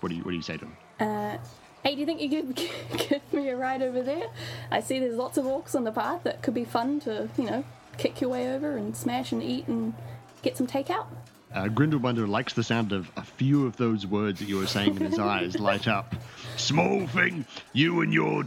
[0.00, 0.76] what do you what do you say to him?
[0.98, 1.36] Uh,
[1.82, 2.56] hey, do you think you could
[3.08, 4.28] give me a ride over there?
[4.70, 7.44] I see there's lots of orcs on the path that could be fun to, you
[7.44, 7.64] know,
[7.96, 9.94] kick your way over and smash and eat and
[10.42, 11.06] get some takeout.
[11.52, 14.90] Uh, Grindelbunder likes the sound of a few of those words that you were saying,
[14.90, 16.14] and his eyes light up.
[16.56, 18.44] Small thing, you and your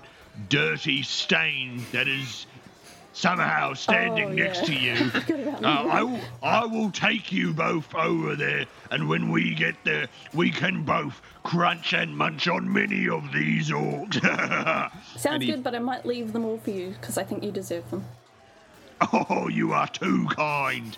[0.50, 2.46] dirty stain that is
[3.14, 4.66] somehow standing Oh, next yeah.
[4.66, 5.12] to you.
[5.64, 5.94] Uh, that.
[5.94, 10.52] I, will, I will take you both over there, and when we get there, we
[10.52, 14.20] can both crunch and munch on many of these orcs.
[15.18, 17.52] Sounds he- good, but I might leave them all for you because I think you
[17.52, 18.04] deserve them.
[19.14, 20.98] Oh, you are too kind.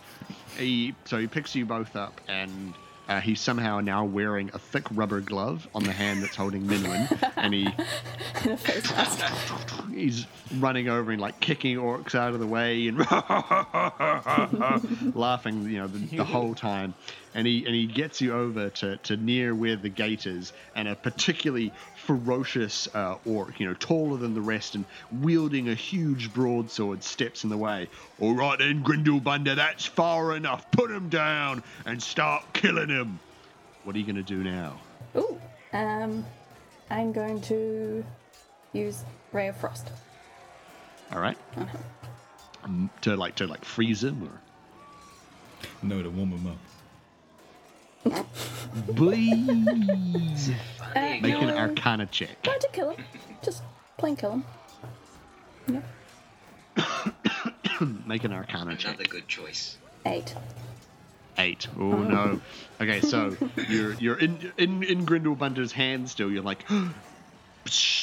[0.58, 2.74] He so he picks you both up, and
[3.08, 7.32] uh, he's somehow now wearing a thick rubber glove on the hand that's holding Minwin,
[7.38, 7.64] and he
[8.46, 9.90] In a face mask.
[9.92, 10.26] he's
[10.58, 13.00] running over and like kicking orcs out of the way and
[15.16, 16.94] laughing, you know, the, the whole time.
[17.34, 20.88] And he and he gets you over to, to near where the gate is, and
[20.88, 21.74] a particularly
[22.06, 27.44] ferocious uh, orc, you know, taller than the rest and wielding a huge broadsword, steps
[27.44, 27.90] in the way.
[28.20, 30.70] All right then, Grindelbunder, that's far enough.
[30.72, 33.20] Put him down and start killing him.
[33.84, 34.80] What are you going to do now?
[35.16, 35.40] Ooh.
[35.74, 36.26] Um,
[36.90, 38.04] I'm going to
[38.74, 39.90] use Ray of Frost.
[41.12, 41.38] All right.
[42.64, 44.42] Um, to like to like freeze him or
[45.84, 46.58] No, to warm him up.
[48.96, 50.52] Please
[50.96, 52.30] Uh, make an Arcana check.
[52.46, 53.04] No, to kill him.
[53.44, 53.64] Just
[53.98, 54.44] plain kill him.
[55.68, 55.82] Yeah.
[58.06, 58.94] Make an Arcana check.
[58.94, 59.78] Another good choice.
[60.06, 60.34] Eight.
[61.38, 61.68] Eight.
[61.78, 62.40] Oh no.
[62.80, 63.36] Okay, so
[63.70, 66.32] you're you're in in in Grindelbunder's hand still.
[66.32, 66.64] You're like.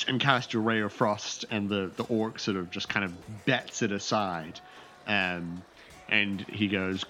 [0.09, 3.47] And cast your ray of frost, and the the orc sort of just kind of
[3.47, 4.59] bats it aside,
[5.07, 5.63] um,
[6.09, 7.05] and he goes,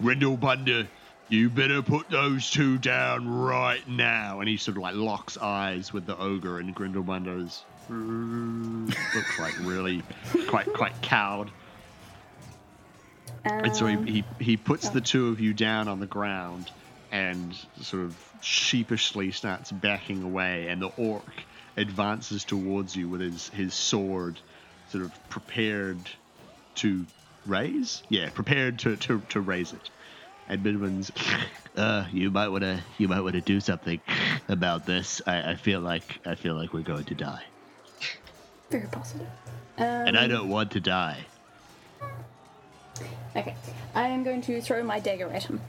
[0.00, 0.86] Grindelbunder,
[1.28, 4.40] you better put those two down right now.
[4.40, 10.02] And he sort of like locks eyes with the ogre, and Grindelbunder's looks like really
[10.48, 11.50] quite quite cowed.
[13.44, 16.70] Um, And so he, he, he puts the two of you down on the ground
[17.12, 21.24] and sort of sheepishly starts backing away, and the orc
[21.76, 24.38] advances towards you with his, his sword,
[24.90, 25.98] sort of prepared
[26.76, 27.06] to
[27.46, 28.02] raise?
[28.08, 29.90] Yeah, prepared to, to, to raise it.
[30.48, 31.10] And Midman's,
[31.76, 34.00] uh, you might want to you might want to do something
[34.48, 35.20] about this.
[35.26, 37.42] I, I feel like I feel like we're going to die,
[38.70, 39.26] very positive.
[39.78, 41.26] Um, and I don't want to die.
[43.34, 43.54] Okay.
[43.94, 45.60] I am going to throw my dagger at him.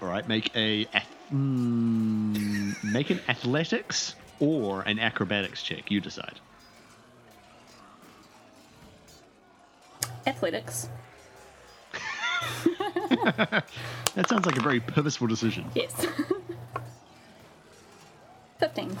[0.00, 0.86] All right, make a
[1.32, 5.90] mm, make an athletics or an acrobatics check.
[5.90, 6.40] You decide.
[10.26, 10.88] Athletics.
[14.14, 15.70] That sounds like a very purposeful decision.
[15.74, 16.06] Yes.
[18.58, 18.96] 15.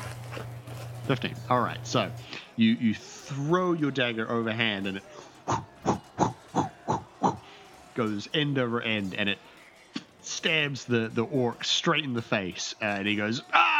[1.06, 1.34] 15.
[1.50, 2.10] All right, so
[2.56, 5.04] you you throw your dagger overhand and it
[7.94, 9.38] goes end over end and it
[10.22, 13.71] stabs the, the orc straight in the face and he goes ah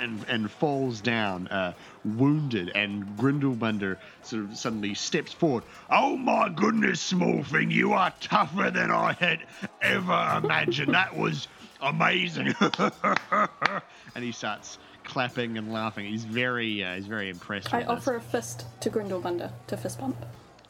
[0.00, 1.72] and, and falls down uh,
[2.04, 8.12] wounded and Grindelbunder sort of suddenly steps forward oh my goodness small thing you are
[8.20, 9.40] tougher than I had
[9.82, 11.48] ever imagined that was
[11.80, 12.54] amazing
[13.30, 17.96] and he starts clapping and laughing he's very uh, he's very impressed I with this.
[17.96, 20.16] offer a fist to Grindelbunder to fist bump.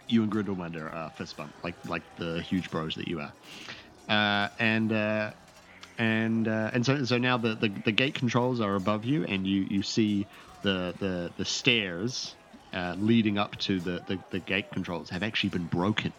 [0.09, 3.33] you and Grindelwald are fist bump, like like the huge bros that you are.
[4.09, 5.31] Uh, and uh,
[5.99, 9.47] and uh, and so so now the, the, the gate controls are above you, and
[9.47, 10.27] you, you see
[10.63, 12.37] the the, the stairs
[12.73, 16.13] uh, leading up to the, the, the gate controls have actually been broken.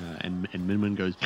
[0.00, 1.16] Uh, and and Minwin goes,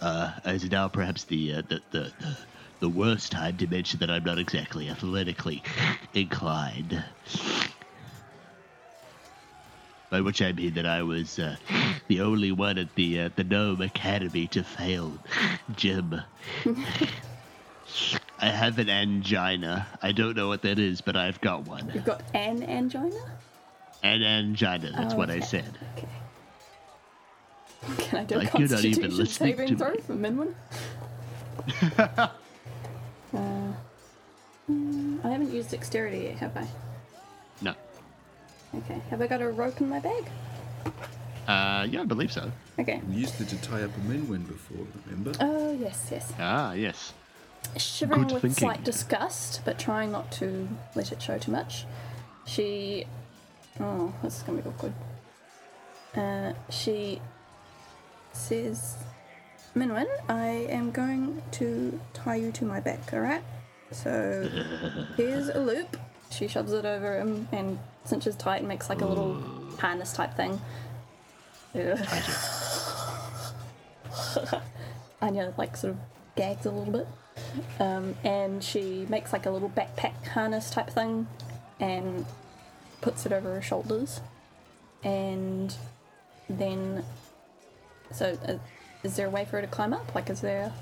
[0.00, 2.38] uh, is now perhaps the, uh, the the the
[2.80, 5.62] the worst time to mention that I'm not exactly athletically
[6.14, 7.04] inclined.
[10.12, 11.56] By which I mean that I was uh,
[12.06, 15.16] the only one at the uh, the Gnome Academy to fail
[15.74, 16.20] gym.
[18.38, 19.86] I have an angina.
[20.02, 21.90] I don't know what that is, but I've got one.
[21.94, 23.22] You've got an angina?
[24.02, 24.92] An angina.
[24.94, 25.78] That's Oh, what I said.
[25.96, 26.08] Okay.
[28.04, 30.52] Can I do a Like even constitution saving to throw for Minwin?
[31.98, 32.28] uh,
[34.70, 36.66] mm, I haven't used dexterity yet, have I?
[38.72, 38.78] No.
[38.80, 39.00] Okay.
[39.10, 40.24] Have I got a rope in my bag?
[41.46, 42.50] Uh, yeah, I believe so.
[42.78, 43.00] Okay.
[43.08, 45.32] We used it to tie up a Minwin before, remember?
[45.40, 46.32] Oh, yes, yes.
[46.38, 47.12] Ah, yes.
[47.76, 48.60] Shivering Good with thinking.
[48.60, 51.84] slight disgust, but trying not to let it show too much,
[52.44, 53.06] she.
[53.80, 54.92] Oh, this is gonna be awkward.
[56.14, 57.20] Uh, she
[58.32, 58.96] says,
[59.74, 63.42] Minwin, I am going to tie you to my back, alright?
[63.90, 64.48] So,
[65.16, 65.96] here's a loop.
[66.30, 69.42] She shoves it over him and cinches tight and makes like a little
[69.78, 70.60] harness type thing.
[75.20, 75.98] Anya, like, sort of
[76.36, 77.08] gags a little bit.
[77.80, 81.26] Um, and she makes like a little backpack harness type thing
[81.80, 82.26] and
[83.00, 84.20] puts it over her shoulders.
[85.02, 85.74] And
[86.48, 87.04] then,
[88.12, 88.58] so uh,
[89.02, 90.14] is there a way for her to climb up?
[90.14, 90.72] Like, is there?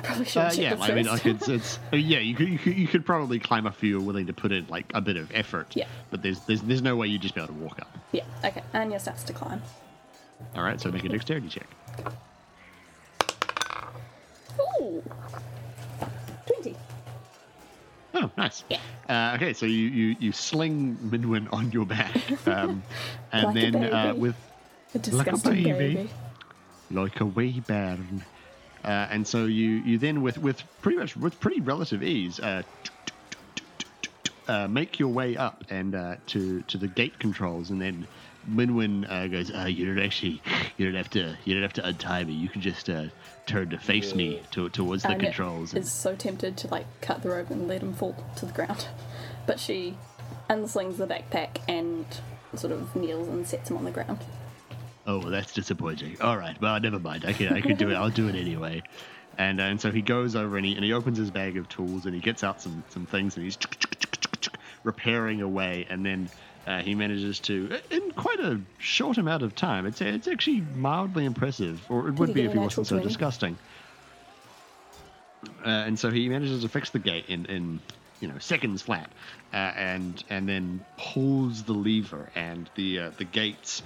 [0.00, 2.58] I probably should Uh, yeah, I mean, like it's, it's uh, yeah, you could, you
[2.58, 5.00] could you could probably climb up if you were willing to put in like a
[5.00, 5.76] bit of effort.
[5.76, 5.86] Yeah.
[6.10, 7.88] But there's there's there's no way you'd just be able to walk up.
[8.12, 8.62] yeah, okay.
[8.72, 9.60] Anya starts to climb.
[10.56, 11.66] All right, so make a dexterity check.
[14.80, 15.02] Ooh,
[16.46, 16.74] twenty.
[18.14, 18.64] Oh, nice.
[18.68, 18.78] Yeah.
[19.08, 22.16] Uh, okay, so you, you, you sling Minwin on your back,
[22.48, 22.82] um,
[23.32, 24.34] and Like a then uh, with
[24.94, 25.72] A disgusting baby.
[25.94, 26.10] baby.
[26.90, 28.24] like a wee bairn,
[28.84, 32.40] uh, and so you you then with with pretty much with pretty relative ease.
[32.40, 32.62] Uh,
[34.48, 38.06] uh, make your way up and uh, to to the gate controls, and then
[38.48, 40.42] Minwin uh, goes, uh, "You don't actually,
[40.76, 42.32] you don't have to, you don't have to untie me.
[42.32, 43.04] You can just uh,
[43.46, 47.22] turn to face me to, towards the controls." And, is so tempted to like cut
[47.22, 48.88] the rope and let him fall to the ground,
[49.46, 49.96] but she
[50.48, 52.06] unslings the backpack and
[52.56, 54.18] sort of kneels and sets him on the ground.
[55.10, 56.16] Oh, well, that's disappointing.
[56.20, 57.24] All right, well, never mind.
[57.24, 57.94] I can I can do it.
[57.94, 58.84] I'll do it anyway.
[59.36, 61.68] And uh, and so he goes over and he and he opens his bag of
[61.68, 63.58] tools and he gets out some some things and he's
[64.84, 66.30] repairing away and then
[66.64, 69.84] uh, he manages to in quite a short amount of time.
[69.84, 73.08] It's it's actually mildly impressive, or it would be if he wasn't so 20?
[73.08, 73.58] disgusting.
[75.64, 77.80] Uh, and so he manages to fix the gate in, in
[78.20, 79.10] you know seconds flat,
[79.52, 83.82] uh, and and then pulls the lever, and the uh, the gates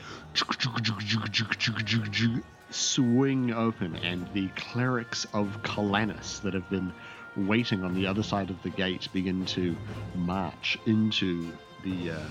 [2.71, 6.93] swing open, and the clerics of Colanus that have been
[7.37, 9.77] waiting on the other side of the gate begin to
[10.15, 11.53] march into
[11.85, 12.29] the uh,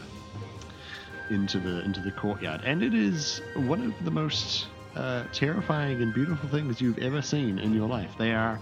[1.29, 6.13] into the into the courtyard, and it is one of the most uh, terrifying and
[6.13, 8.11] beautiful things you've ever seen in your life.
[8.17, 8.59] They are,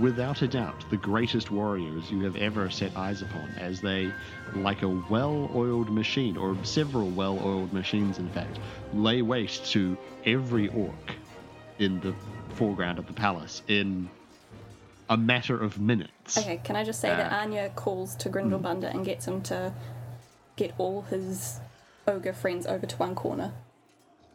[0.00, 4.12] without a doubt, the greatest warriors you have ever set eyes upon, as they,
[4.56, 8.58] like a well-oiled machine, or several well-oiled machines, in fact,
[8.92, 11.14] lay waste to every orc
[11.78, 12.14] in the
[12.54, 14.08] foreground of the palace in
[15.10, 16.38] a matter of minutes.
[16.38, 19.72] Okay, can I just say that Uh, Anya calls to Grindelbunder and gets him to
[20.56, 21.60] get all his
[22.06, 23.52] ogre friends over to one corner.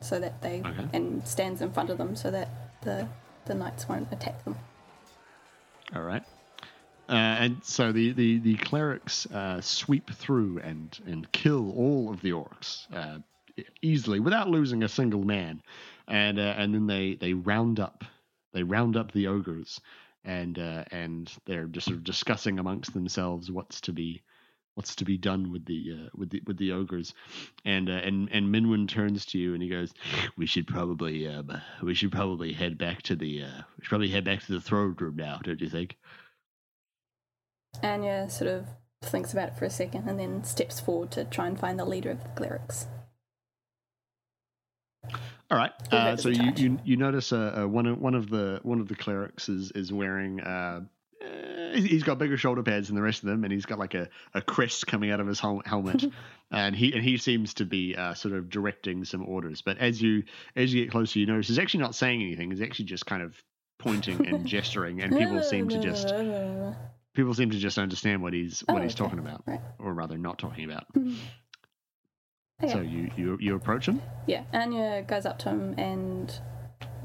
[0.02, 0.88] so that they Okay.
[0.93, 2.47] and stands in front of them so that
[2.84, 3.06] the
[3.47, 4.56] the knights won't attack them.
[5.95, 6.23] All right.
[7.09, 12.21] Uh, and so the, the, the clerics uh, sweep through and, and kill all of
[12.21, 13.17] the orcs uh,
[13.81, 15.61] easily without losing a single man,
[16.07, 18.03] and uh, and then they, they round up
[18.53, 19.81] they round up the ogres,
[20.23, 24.21] and uh, and they're just sort of discussing amongst themselves what's to be
[24.80, 27.13] what's to be done with the uh, with the with the ogres,
[27.65, 29.93] and uh, and and Minwin turns to you and he goes,
[30.38, 31.51] "We should probably um,
[31.84, 34.61] we should probably head back to the uh, we should probably head back to the
[34.61, 35.97] throne room now, don't you think?"
[37.84, 38.67] Anya sort of
[39.01, 41.84] thinks about it for a second and then steps forward to try and find the
[41.84, 42.88] leader of the clerics.
[45.51, 45.71] All right.
[45.91, 48.88] Uh, so you, you you notice uh, uh, one of one of the one of
[48.88, 50.39] the clerics is is wearing.
[51.74, 54.09] He's- got bigger shoulder pads than the rest of them, and he's got like a,
[54.34, 56.05] a crest coming out of his hel- helmet,
[56.51, 59.61] and he and he seems to be uh, sort of directing some orders.
[59.61, 60.24] But as you
[60.55, 62.51] as you get closer, you notice he's actually not saying anything.
[62.51, 63.36] He's actually just kind of
[63.80, 66.07] pointing and gesturing, and people seem to just
[67.15, 69.03] people seem to just understand what he's what Oh, he's okay.
[69.03, 69.61] talking about, Right.
[69.80, 70.86] or rather, not talking about.
[72.61, 72.72] Okay.
[72.74, 74.01] So you, you you approach him.
[74.28, 76.39] Yeah, Anya goes up to him and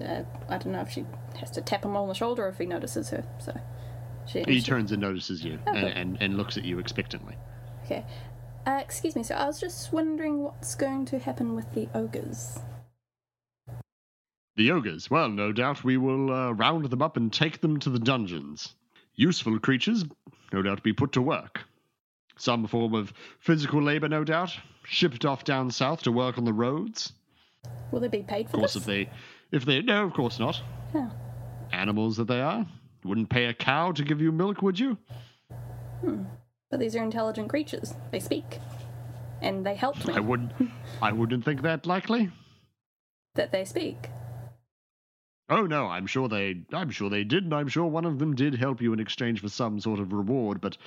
[0.04, 1.04] uh, I don't know if she
[1.38, 3.24] has to tap him on the shoulder or if he notices her.
[3.38, 3.52] So
[4.26, 5.92] she, He she- turns and notices you, and, Okay.
[6.00, 7.36] and, and looks at you expectantly.
[7.84, 8.04] okay.
[8.66, 12.58] Uh, excuse me, so I was just wondering what's going to happen with the ogres.
[14.56, 17.90] The ogres, well, no doubt we will uh, round them up and take them to
[17.90, 18.74] the dungeons.
[19.16, 20.04] Useful creatures,
[20.52, 21.60] no doubt be put to work.
[22.36, 26.52] Some form of physical labor, no doubt, shipped off down south to work on the
[26.52, 27.12] roads.
[27.90, 28.56] Will they be paid for?
[28.56, 28.82] Of course, this?
[28.82, 29.10] if they,
[29.52, 30.60] if they, no, of course not.
[30.94, 31.10] Oh.
[31.72, 32.66] Animals that they are.
[33.04, 34.96] Wouldn't pay a cow to give you milk, would you?
[36.70, 37.94] But these are intelligent creatures.
[38.10, 38.58] They speak.
[39.42, 40.52] And they helped me I wouldn't,
[41.02, 42.30] I wouldn't think that likely.
[43.34, 44.08] that they speak.
[45.50, 48.34] Oh no, I'm sure they I'm sure they did, and I'm sure one of them
[48.34, 50.78] did help you in exchange for some sort of reward, but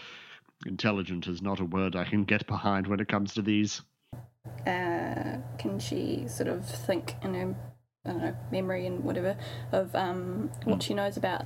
[0.65, 3.84] intelligent is not a word I can get behind when it comes to these.
[4.65, 7.55] Uh, can she sort of think in her
[8.05, 9.38] I don't know, memory and whatever
[9.72, 11.45] of um, what she knows about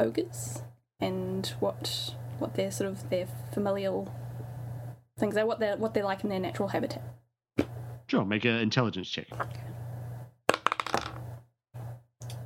[0.00, 0.62] ogres
[0.98, 4.12] and what what their sort of their familial
[5.18, 7.02] things are, what they're what they're like in their natural habitat.
[8.08, 9.26] Sure, make an intelligence check.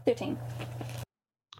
[0.04, 0.38] Thirteen.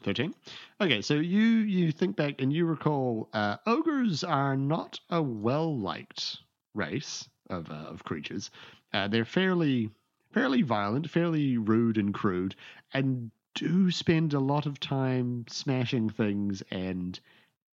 [0.02, 0.34] Thirteen.
[0.80, 5.78] Okay, so you you think back and you recall uh, ogres are not a well
[5.78, 6.38] liked
[6.74, 8.50] race of uh, of creatures.
[8.92, 9.90] Uh, they're fairly
[10.32, 12.54] fairly violent, fairly rude and crude,
[12.92, 17.18] and do spend a lot of time smashing things and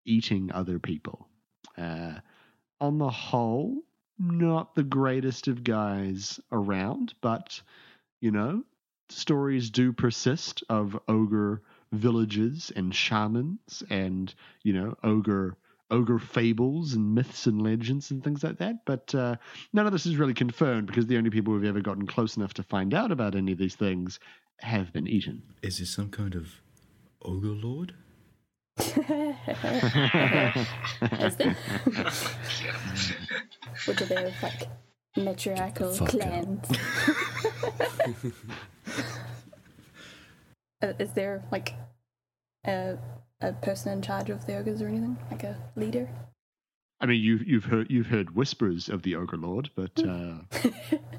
[0.04, 1.28] eating other people.
[1.76, 2.14] Uh,
[2.80, 3.82] on the whole,
[4.18, 7.60] not the greatest of guys around, but
[8.20, 8.62] you know,
[9.08, 11.62] stories do persist of ogre
[11.92, 15.56] villages and shamans and you know ogre
[15.90, 19.34] ogre fables and myths and legends and things like that but uh,
[19.72, 22.54] none of this is really confirmed because the only people who've ever gotten close enough
[22.54, 24.20] to find out about any of these things
[24.62, 26.60] have been eaten Is this some kind of
[27.22, 27.94] ogre lord?
[28.78, 28.94] Is
[31.36, 31.56] there?
[33.86, 34.68] Which are their like
[35.16, 36.66] matriarchal Fuck clans?
[40.82, 41.74] Uh, Is there like
[42.66, 42.96] a
[43.42, 46.08] a person in charge of the ogres or anything, like a leader?
[47.00, 50.36] I mean, you've you've heard you've heard whispers of the ogre lord, but uh,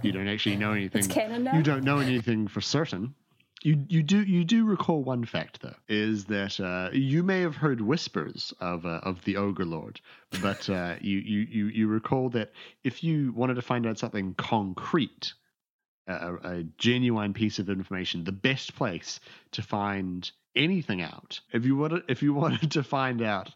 [0.01, 0.99] you don't actually know anything.
[0.99, 1.55] It's canon now.
[1.55, 3.13] You don't know anything for certain.
[3.64, 7.55] You you do you do recall one fact though is that uh, you may have
[7.55, 10.01] heard whispers of uh, of the ogre lord,
[10.41, 12.51] but uh, you, you you recall that
[12.84, 15.34] if you wanted to find out something concrete,
[16.07, 19.20] a, a genuine piece of information, the best place
[19.51, 23.53] to find anything out if you wanted if you wanted to find out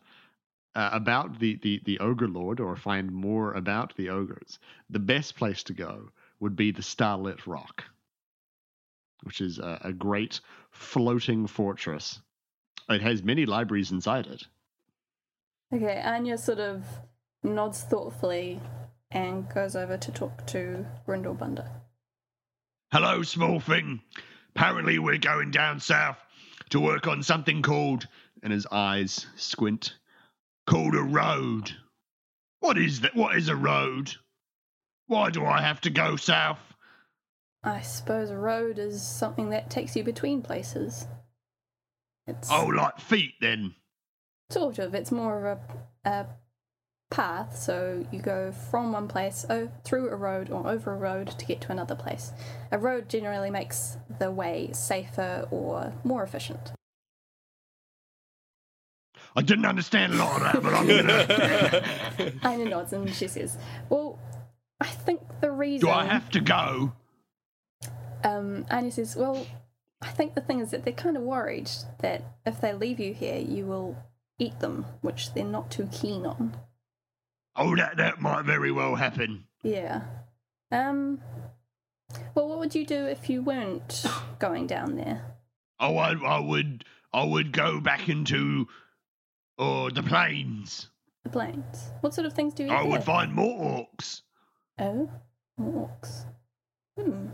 [0.75, 5.35] uh, about the, the, the ogre lord or find more about the ogres, the best
[5.35, 7.85] place to go would be the Starlit Rock,
[9.25, 10.39] which is a, a great
[10.71, 12.21] floating fortress.
[12.89, 14.43] It has many libraries inside it.
[15.73, 16.85] Okay, Anya sort of
[17.43, 18.59] nods thoughtfully
[19.11, 21.67] and goes over to talk to Grindelbunder.
[22.91, 24.01] Hello, small thing.
[24.55, 26.17] Apparently, we're going down south
[26.69, 28.07] to work on something called,
[28.43, 29.95] and his eyes squint,
[30.67, 31.71] called a road.
[32.59, 33.15] What is that?
[33.15, 34.13] What is a road?
[35.07, 36.59] Why do I have to go south?
[37.65, 41.07] I suppose a road is something that takes you between places.
[42.27, 43.73] It's Oh, like feet then.
[44.51, 44.93] sort of.
[44.93, 45.59] It's more of
[46.05, 46.25] a, a
[47.09, 51.27] path, so you go from one place o- through a road or over a road
[51.39, 52.31] to get to another place.
[52.71, 56.71] A road generally makes the way safer or more efficient.
[59.35, 62.31] I didn't understand a lot of that, but I'm gonna.
[62.43, 63.57] Anya nods and she says,
[63.89, 64.17] Well,
[64.79, 65.87] I think the reason.
[65.87, 66.93] Do I have to go?
[68.25, 69.45] Um, Anya says, Well,
[70.01, 71.69] I think the thing is that they're kind of worried
[71.99, 73.95] that if they leave you here, you will
[74.39, 76.57] eat them, which they're not too keen on.
[77.55, 79.45] Oh, that that might very well happen.
[79.63, 80.01] Yeah.
[80.71, 81.21] Um.
[82.33, 84.05] Well, what would you do if you weren't
[84.39, 85.35] going down there?
[85.79, 88.67] Oh, I, I would, I would go back into,
[89.57, 90.89] oh, the plains.
[91.23, 91.91] The plains.
[92.01, 94.21] What sort of things do you eat I would find more orcs.
[94.79, 95.09] Oh,
[95.57, 96.25] more orcs.
[96.97, 97.27] Hmm.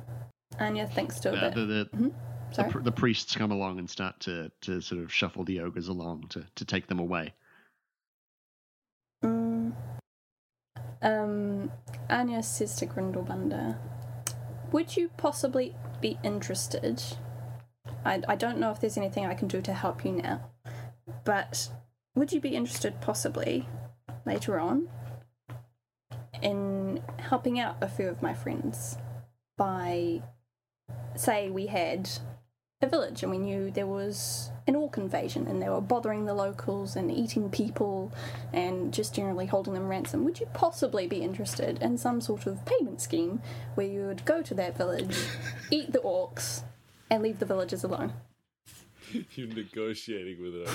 [0.60, 1.54] Anya thinks to a Uh, bit.
[1.56, 2.14] the, the, Mhm.
[2.50, 2.84] the, Sorry.
[2.84, 6.46] the priests come along and start to, to sort of shuffle the ogres along to,
[6.56, 7.34] to take them away.
[9.24, 9.74] Mm.
[11.02, 11.72] Um,
[12.10, 13.78] Anya says to Grindelwalder,
[14.72, 17.02] "Would you possibly be interested?
[18.06, 20.50] I I don't know if there's anything I can do to help you now,
[21.24, 21.70] but
[22.16, 23.68] would you be interested possibly
[24.26, 24.90] later on
[26.42, 28.98] in helping out a few of my friends
[29.58, 30.22] by,
[31.16, 32.10] say, we had."
[32.84, 36.34] A village, and we knew there was an orc invasion, and they were bothering the
[36.34, 38.12] locals and eating people,
[38.54, 40.26] and just generally holding them ransom.
[40.26, 43.40] Would you possibly be interested in some sort of payment scheme
[43.76, 45.16] where you would go to that village,
[45.70, 46.64] eat the orcs,
[47.12, 48.14] and leave the villagers alone?
[49.36, 50.70] You're negotiating with it.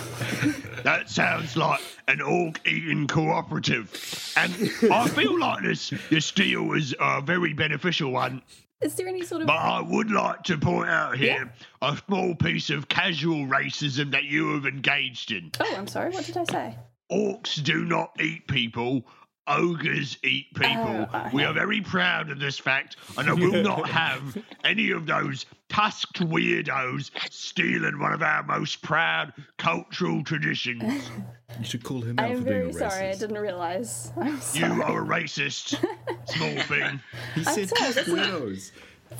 [0.84, 3.90] That sounds like an orc eating cooperative.
[4.36, 4.52] And
[4.92, 8.42] I feel like this, this deal is a very beneficial one.
[8.82, 11.50] Is there any sort of But I would like to point out here
[11.80, 15.50] a small piece of casual racism that you have engaged in.
[15.60, 16.10] Oh, I'm sorry.
[16.10, 16.78] What did I say?
[17.10, 19.06] Orcs do not eat people.
[19.48, 21.08] Ogres eat people.
[21.12, 25.06] Oh, we are very proud of this fact, and I will not have any of
[25.06, 31.10] those tusked weirdos stealing one of our most proud cultural traditions.
[31.60, 32.66] You should call him I out am for being racist.
[32.66, 33.08] I'm very a sorry.
[33.08, 34.12] I didn't realize.
[34.20, 35.78] I'm You are a racist,
[36.26, 37.00] small thing.
[37.36, 38.72] He said tusked weirdos.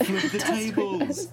[0.03, 1.29] Flip the tables.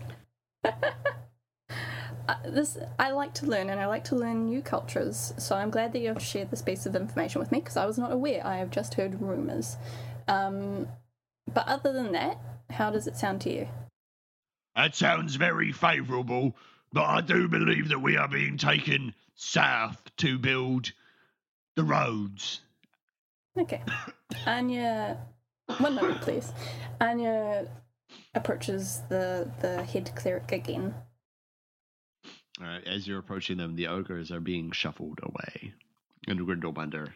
[2.27, 5.33] Uh, this I like to learn, and I like to learn new cultures.
[5.37, 7.85] So I'm glad that you have shared this piece of information with me because I
[7.85, 8.45] was not aware.
[8.45, 9.77] I have just heard rumors.
[10.27, 10.87] Um,
[11.53, 13.67] but other than that, how does it sound to you?
[14.75, 16.55] That sounds very favourable,
[16.93, 20.91] but I do believe that we are being taken south to build
[21.75, 22.61] the roads.
[23.59, 23.81] Okay.
[24.47, 25.17] Anya,
[25.77, 26.51] one moment, please.
[27.01, 27.67] Anya
[28.33, 30.93] approaches the the head cleric again.
[32.59, 35.73] Right, as you're approaching them, the ogres are being shuffled away.
[36.27, 37.09] And Grindelwalder.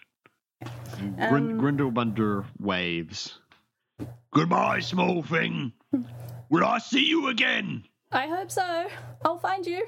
[0.99, 3.37] Grin- Um, Grindelwalder waves.
[4.33, 5.73] Goodbye, small thing.
[6.49, 7.83] Will I see you again?
[8.11, 8.89] I hope so.
[9.23, 9.87] I'll find you.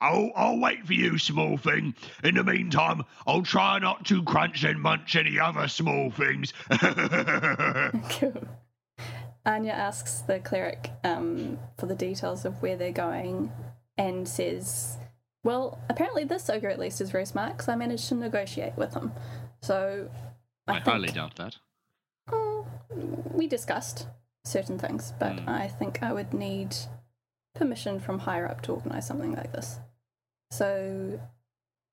[0.00, 1.94] I'll, I'll wait for you, small thing.
[2.24, 6.52] In the meantime, I'll try not to crunch and munch any other small things.
[8.10, 8.48] Cool.
[9.46, 13.52] Anya asks the cleric um, for the details of where they're going
[13.98, 14.96] and says,
[15.42, 18.94] Well, apparently this ogre at least is very smart because I managed to negotiate with
[18.94, 19.12] him.
[19.62, 20.08] So
[20.66, 21.56] I, I highly doubt that.
[22.32, 22.66] Oh,
[23.32, 24.06] we discussed
[24.44, 25.48] certain things, but Hmm.
[25.48, 26.74] I think I would need
[27.54, 29.78] permission from higher up to organise something like this.
[30.50, 31.18] So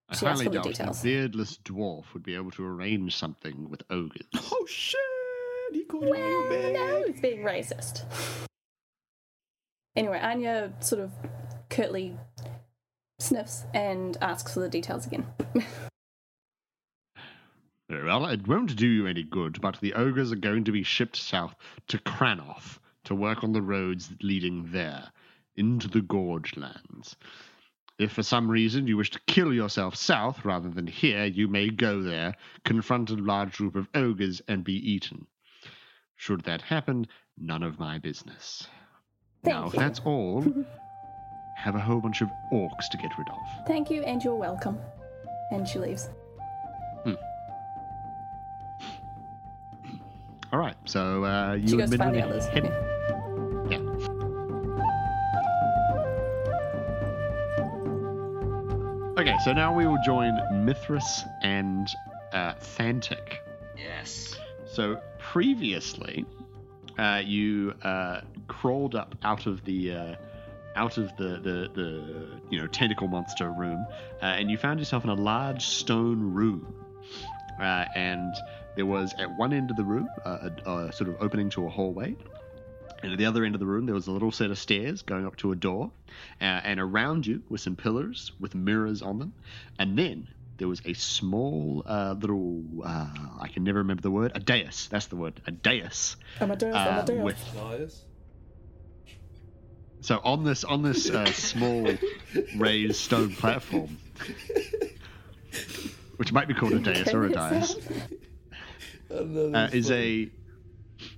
[0.10, 1.00] I She asked highly for the doubt details.
[1.02, 4.26] a beardless dwarf would be able to arrange something with ogres.
[4.54, 5.00] Oh shit!
[5.72, 6.74] He called you Well, big.
[6.74, 8.04] no, it's being racist.
[9.96, 11.12] Anyway, Anya sort of
[11.70, 12.18] curtly
[13.20, 15.26] sniffs and asks for the details again.
[17.90, 20.84] Very well, it won't do you any good, but the ogres are going to be
[20.84, 21.56] shipped south
[21.90, 25.10] to Cranoff to work on the roads leading there,
[25.58, 27.18] into the Gorge lands.
[28.00, 31.70] If for some reason you wish to kill yourself south rather than here, you may
[31.70, 35.28] go there, confront a large group of ogres, and be eaten.
[36.22, 38.68] Should that happen, none of my business.
[39.44, 39.80] Thank now, if you.
[39.80, 40.46] that's all,
[41.58, 43.66] have a whole bunch of orcs to get rid of.
[43.66, 44.78] Thank you, and you're welcome.
[45.50, 46.10] And she leaves.
[50.54, 52.46] All right, so uh, you She goes to and find the others.
[52.46, 52.66] head-
[53.72, 53.80] Yeah.
[53.80, 54.02] Yeah.
[59.18, 61.88] Okay, so now we will join Mithras and
[62.34, 63.40] uh, Thantic.
[63.76, 64.36] Yes.
[64.68, 65.00] So
[65.32, 66.26] previously,
[67.00, 68.20] uh, you uh,
[68.50, 70.16] crawled up out of the uh,
[70.76, 73.86] out of the, the the you know tentacle monster room,
[74.22, 76.76] uh, and you found yourself in a large stone room.
[77.62, 78.34] uh, and
[78.76, 81.66] there was at one end of the room uh, a, a sort of opening to
[81.66, 82.14] a hallway.
[83.02, 85.02] And at the other end of the room, there was a little set of stairs
[85.02, 85.92] going up to a door.
[86.40, 89.34] And around you were some pillars with mirrors on them.
[89.80, 90.28] And then
[90.62, 93.08] there was a small uh, little, uh,
[93.40, 94.88] I can never remember the word, a dais.
[94.92, 96.16] That's the word, a dais.
[96.40, 97.24] Amadeus, uh, Amadeus.
[97.24, 98.06] with- Liars.
[100.02, 101.88] So on this on this uh, small
[102.58, 103.98] raised stone platform,
[106.18, 107.76] which might be called a dais or a dais,
[109.10, 110.30] uh, is a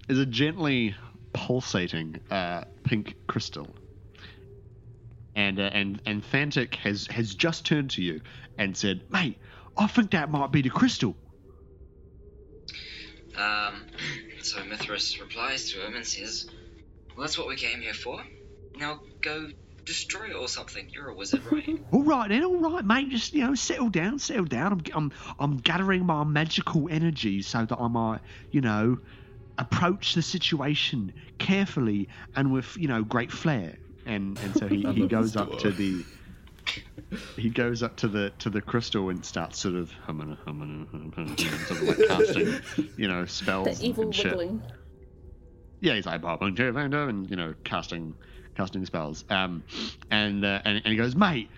[0.07, 0.95] is a gently
[1.33, 3.67] pulsating uh, pink crystal.
[5.35, 8.21] And uh, and and Fantic has has just turned to you
[8.57, 9.39] and said, "Mate,
[9.75, 11.17] I think that might be the crystal."
[13.37, 13.85] Um,
[14.41, 16.45] so Mithras replies to him and says,
[17.15, 18.23] Well, that's what we came here for.
[18.75, 19.49] Now go
[19.85, 20.87] destroy it or something.
[20.93, 21.67] You're a wizard, right?
[21.91, 23.09] All right then, all right, mate.
[23.09, 24.71] Just you know, settle down, settle down.
[24.73, 28.21] I'm I'm I'm gathering my magical energy so that I might,
[28.51, 28.97] you know,
[29.57, 33.77] approach the situation carefully and with you know great flair.
[34.05, 36.03] And and so he, he goes up to the
[37.37, 41.11] he goes up to the to the crystal and starts sort of humming, humming, humming,
[41.15, 44.25] humming, sort of like casting, you know, spells The evil and shit.
[44.37, 44.61] wiggling.
[45.81, 48.15] Yeah, he's like Bobbing Gervander and you know casting
[48.55, 49.25] casting spells.
[49.29, 49.63] Um,
[50.09, 51.49] and uh, and, and he goes, mate.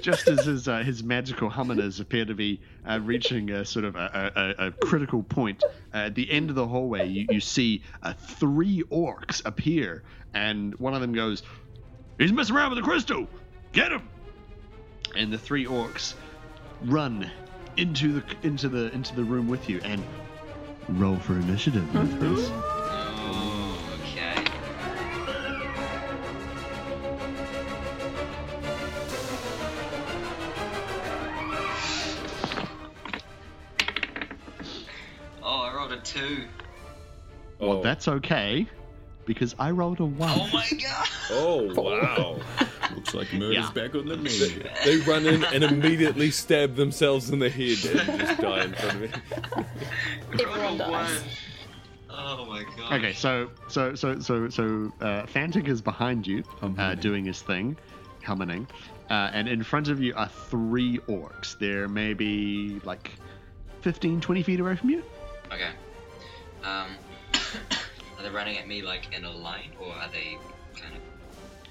[0.00, 3.94] Just as his uh, his magical humminers appear to be uh, reaching a sort of
[3.94, 5.62] a, a, a- a critical point,
[5.92, 10.02] uh, at the end of the hallway, you, you see uh, three orcs appear,
[10.32, 11.42] and one of them goes,
[12.18, 13.28] "He's messing around with the crystal!
[13.72, 14.08] Get him!"
[15.14, 16.14] And the three orcs
[16.80, 17.30] run
[17.76, 20.02] into the into the into the room with you and
[20.88, 21.92] roll for initiative.
[21.92, 22.50] Mithras.
[22.52, 24.34] oh, okay.
[35.42, 36.48] Oh, I rolled a two.
[37.58, 38.66] Well, that's okay,
[39.26, 40.30] because I rolled a one.
[40.32, 41.08] Oh my god!
[41.30, 42.36] Oh wow!
[42.94, 43.70] Looks like murder's Yeah.
[43.72, 44.62] back on the menu.
[44.84, 48.94] they run in and immediately stab themselves in the head and just die in front
[48.94, 49.08] of me.
[50.32, 50.90] Everyone Rolled dies.
[50.90, 51.28] one.
[52.10, 52.92] Oh my god.
[52.94, 56.42] Okay, so so so so so uh, Fantic is behind you,
[56.78, 57.76] uh, doing his thing,
[58.24, 58.66] humming,
[59.10, 61.58] uh, and in front of you are three orcs.
[61.58, 63.10] They're maybe like
[63.82, 65.02] 15, 20 feet away from you.
[65.52, 65.70] Okay.
[66.64, 66.88] Um,
[68.16, 70.36] are they running at me like in a line, or are they
[70.80, 71.00] kind of?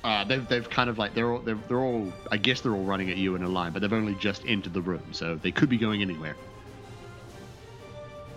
[0.04, 2.84] Uh, they've they've kind of like they're all they're, they're all I guess they're all
[2.84, 5.52] running at you in a line, but they've only just entered the room, so they
[5.52, 6.36] could be going anywhere.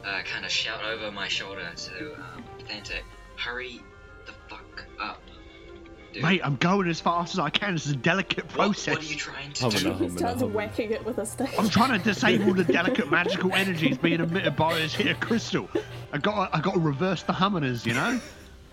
[0.05, 3.05] uh, kind of shout over my shoulder to um, Thantic,
[3.37, 3.81] hurry
[4.27, 5.21] the fuck up.
[6.13, 7.75] Dude, Mate, I'm going as fast as I can.
[7.75, 8.95] This is a delicate process.
[8.97, 9.77] what are you trying to Hum do?
[9.79, 10.53] and a hum He and starts hum.
[10.55, 11.51] whacking it with a stick.
[11.59, 15.69] I'm trying to disable the delicate magical energies being emitted by this here crystal.
[16.13, 18.21] I got I got to reverse the humminers, you know.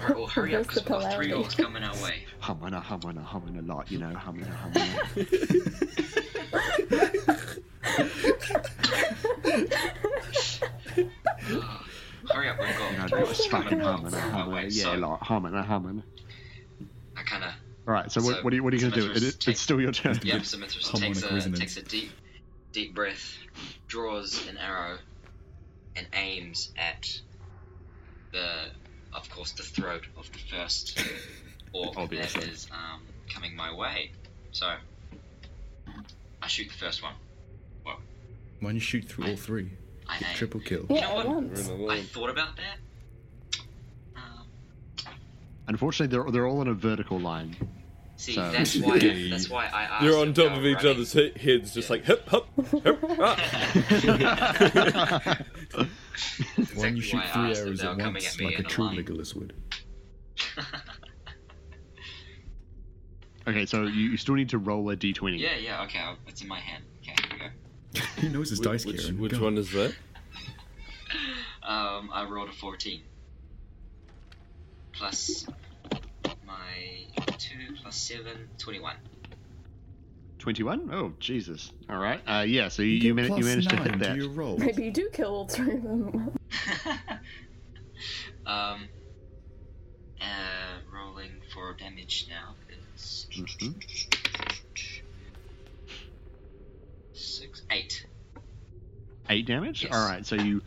[0.02, 1.56] Alright, well, hurry up, Reverse because we've got three polarity.
[1.56, 2.24] orcs coming our way.
[2.40, 4.90] Humming a humming a humming a lot, you know, humming a humming.
[12.32, 14.54] Hurry up, we've got You know, three that orcs coming our, humming a our humming.
[14.56, 14.68] way.
[14.70, 16.04] Yeah, so like humming a humming.
[17.18, 17.52] I kind of
[17.88, 19.02] All right, so, what, So, what are you what are you gonna do?
[19.02, 20.20] Symmetra's It, take- it's still your turn.
[20.24, 21.60] Yep, so Mithras takes a, resonance.
[21.60, 22.12] takes a deep,
[22.72, 23.38] deep breath,
[23.88, 24.98] draws an arrow,
[25.96, 27.20] and aims at
[28.32, 28.66] the,
[29.14, 31.02] of course, the throat of the first
[31.74, 32.42] orc Obviously.
[32.42, 34.12] that is um, coming my way.
[34.52, 34.74] So,
[36.42, 37.14] I shoot the first one.
[38.62, 39.70] Why don't you shoot through all three?
[40.08, 40.36] I Get aim.
[40.36, 40.86] triple kill.
[40.90, 41.28] yeah, You know what?
[41.28, 41.68] once.
[41.68, 42.04] We're in a I line.
[42.06, 42.78] thought about that.
[45.68, 47.56] Unfortunately, they're they're all in a vertical line.
[48.18, 49.00] see, So- that's why.
[49.00, 50.04] That's why I asked.
[50.04, 50.92] You're on top of each running.
[50.92, 52.46] other's heads, just like hip, hip,
[52.84, 53.00] hip.
[53.20, 53.36] Ah.
[56.58, 58.98] That's Why you shoot three arrows at once, at like a true line.
[58.98, 59.54] Legolas would?
[63.48, 65.40] okay, so you, you still need to roll a d20.
[65.40, 66.84] Yeah, yeah, okay, I'll- it's in my hand.
[67.02, 68.02] Okay, here we go.
[68.22, 69.20] He knows his dice, which Kieran.
[69.20, 69.44] which Go.
[69.44, 69.94] one is that?
[71.64, 73.02] Um, I rolled a 14.
[74.98, 75.46] Plus
[76.46, 77.06] my
[77.38, 78.96] 2 plus 7, 21.
[80.40, 80.90] 21?
[80.92, 81.72] Oh, Jesus.
[81.90, 82.22] All right.
[82.28, 84.16] Uh, yeah, so you, you, man- you managed to hit that.
[84.16, 84.58] your roll.
[84.58, 86.32] Maybe you do kill all three of them.
[88.46, 88.90] um,
[90.22, 93.82] uh, rolling for damage now is Mhm.
[97.14, 98.06] six, eight.
[99.30, 99.84] Eight damage?
[99.84, 99.94] Yes.
[99.94, 100.62] All right, so you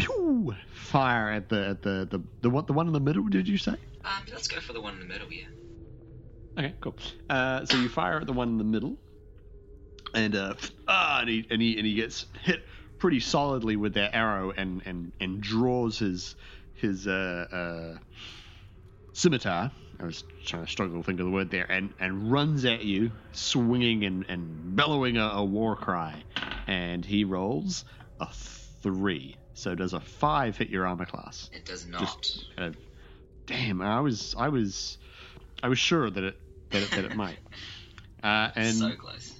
[0.00, 3.24] pew, fire at the at the, the the one the one in the middle.
[3.24, 3.74] Did you say?
[4.04, 5.46] Um, let's go for the one in the middle, yeah.
[6.58, 6.96] Okay, cool.
[7.28, 8.96] Uh, so you fire at the one in the middle,
[10.14, 10.54] and uh,
[10.88, 12.64] ah, and he and he and he gets hit
[12.98, 16.36] pretty solidly with their arrow and and and draws his
[16.74, 17.98] his uh, uh,
[19.12, 19.70] scimitar.
[20.00, 22.84] I was trying to struggle to think of the word there, and, and runs at
[22.84, 26.22] you, swinging and, and bellowing a, a war cry.
[26.68, 27.84] And he rolls
[28.20, 28.28] a
[28.82, 29.36] three.
[29.58, 31.50] So does a five hit your armor class?
[31.52, 32.00] It does not.
[32.00, 32.80] Just kind of,
[33.46, 34.98] damn, I was I was
[35.62, 36.36] I was sure that it
[36.70, 37.38] that it, that it might.
[38.20, 39.32] Uh, and so close.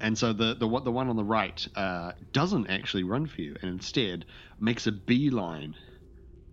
[0.00, 3.42] and so the the one- the one on the right uh, doesn't actually run for
[3.42, 4.24] you, and instead
[4.58, 5.74] makes a beeline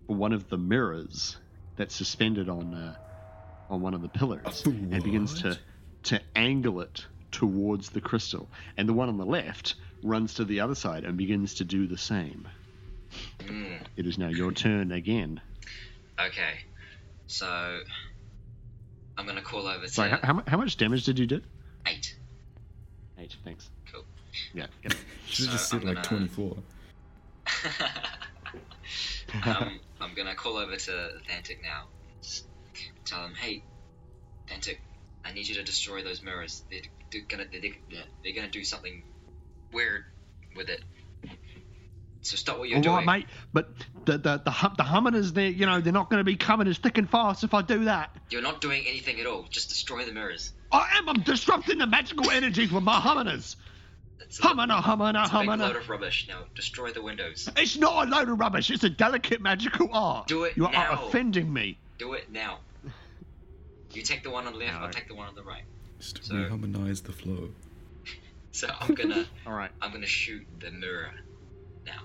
[0.06, 1.38] for one of the mirrors
[1.76, 2.94] that's suspended on uh,
[3.70, 5.58] on one of the pillars, and begins to
[6.02, 8.48] to angle it towards the crystal.
[8.76, 11.86] And the one on the left runs to the other side and begins to do
[11.86, 12.46] the same.
[13.40, 15.40] Mm, It is now your turn again.
[16.18, 16.54] okay.
[17.26, 17.80] So
[19.16, 21.40] I'm gonna call over to Sorry, how, how, how much damage did you do?
[21.86, 22.16] eight.
[23.18, 23.36] Eight.
[23.44, 23.70] Thanks.
[23.92, 24.04] Cool.
[24.52, 24.66] Yeah.
[24.82, 24.96] get.
[25.26, 26.56] Should have just said I'm like 24.
[29.44, 31.84] um, I'm gonna call over to Thantic now.
[32.22, 32.46] Just
[33.04, 33.62] tell him, hey,
[34.48, 34.80] Thantic,
[35.24, 36.64] I need you to destroy those mirrors.
[36.70, 36.80] They're,
[37.14, 39.02] they're gonna they're, they're gonna do something
[39.72, 40.04] weird
[40.56, 40.82] with it.
[42.20, 42.96] So stop what you're All doing.
[42.96, 43.26] right, mate.
[43.52, 43.68] But
[44.06, 46.66] the the the, hum, the humminers, they you know they're not going to be coming
[46.68, 48.16] as thick and fast if I do that.
[48.30, 49.44] You're not doing anything at all.
[49.50, 50.52] Just destroy the mirrors.
[50.72, 51.08] I am.
[51.08, 53.56] I'm disrupting the magical energies with my humminers.
[54.18, 56.26] That's a, Humana, humana, it's a load of rubbish.
[56.28, 57.48] Now destroy the windows.
[57.56, 58.70] It's not a load of rubbish.
[58.70, 60.26] It's a delicate magical art.
[60.26, 61.78] Do it You are offending me.
[61.98, 62.60] Do it now.
[63.92, 64.72] You take the one on the left.
[64.72, 64.86] No.
[64.86, 65.64] I'll take the one on the right.
[65.98, 67.50] Just So- reharmonize the flow.
[68.52, 69.72] So I'm gonna All right.
[69.82, 71.10] I'm gonna shoot the mirror
[71.84, 72.02] now.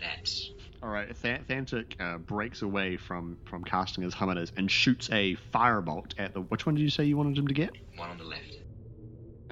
[0.00, 0.50] That's
[0.82, 1.14] All right.
[1.20, 6.32] Th- Thantic uh, breaks away from from casting his humminers and shoots a firebolt at
[6.32, 6.40] the.
[6.40, 7.72] Which one did you say you wanted him to get?
[7.96, 8.56] one on the left.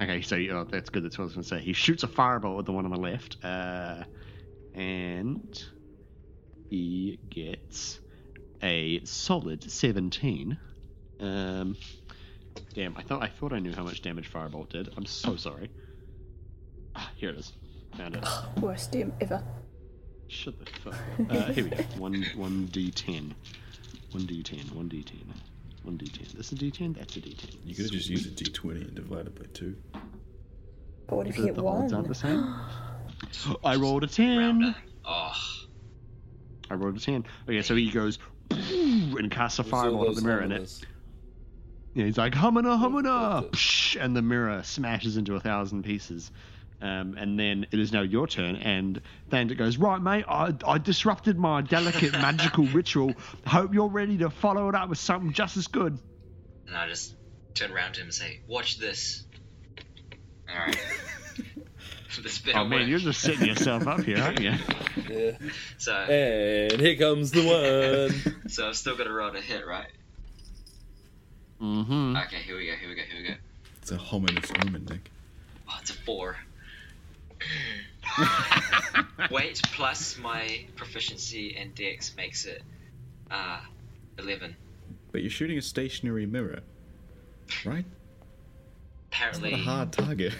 [0.01, 1.03] Okay, so uh, that's good.
[1.03, 1.61] That's what I was going to say.
[1.61, 4.03] He shoots a fireball at the one on the left, uh,
[4.73, 5.63] and
[6.71, 7.99] he gets
[8.63, 10.57] a solid seventeen.
[11.19, 11.77] Um,
[12.73, 14.89] damn, I thought I thought I knew how much damage firebolt did.
[14.97, 15.69] I'm so sorry.
[16.95, 17.53] Ah, here it is.
[17.97, 18.25] Found it.
[18.59, 19.43] Worst dim ever.
[20.27, 20.99] Shut the fuck up.
[21.31, 21.83] Uh, here we go.
[21.97, 23.33] One one d10.
[24.11, 24.73] One d10.
[24.73, 25.13] One d10.
[25.83, 26.33] One d10.
[26.33, 26.97] This is a d10.
[26.97, 27.55] That's a d10.
[27.65, 29.75] You could have just used a d20 and divided by 2.
[31.07, 32.55] But what if you The, get the odds aren't the same.
[33.63, 34.37] I rolled a ten.
[34.37, 34.75] Rounder.
[35.05, 35.33] Oh,
[36.69, 37.25] I rolled a 10.
[37.47, 38.19] Okay, so he goes
[38.51, 40.85] and casts a fireball at the mirror, and it,
[41.93, 46.31] yeah, he's like, humana, humana, psh, and the mirror smashes into a thousand pieces.
[46.81, 50.79] Um, and then it is now your turn, and Thandit goes, Right, mate, I, I
[50.79, 53.13] disrupted my delicate magical ritual.
[53.45, 55.99] Hope you're ready to follow it up with something just as good.
[56.67, 57.13] and I just
[57.53, 59.25] turn around to him and say, "Watch this."
[60.49, 60.75] All right.
[62.23, 62.89] this bit Oh, man, work.
[62.89, 64.53] you're just setting yourself up here, aren't you?
[65.09, 65.31] Yeah.
[65.77, 68.49] So, And here comes the one.
[68.49, 69.87] so I've still got to roll to hit, right?
[71.61, 72.15] Mm-hmm.
[72.17, 72.73] Okay, here we go.
[72.73, 73.01] Here we go.
[73.03, 73.33] Here we go.
[73.81, 75.11] It's a hominous omen, Nick.
[75.69, 76.37] Oh, it's a four.
[79.31, 82.61] Weight plus my proficiency and dex makes it
[83.29, 83.59] uh,
[84.19, 84.55] eleven.
[85.11, 86.59] But you're shooting a stationary mirror,
[87.65, 87.85] right?
[89.11, 89.53] Apparently.
[89.53, 90.33] It's not Apparently, a hard target.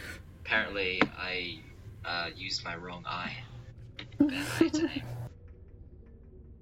[0.46, 1.60] apparently I
[2.06, 3.36] uh, used my wrong eye.
[4.20, 5.04] Bad eye today.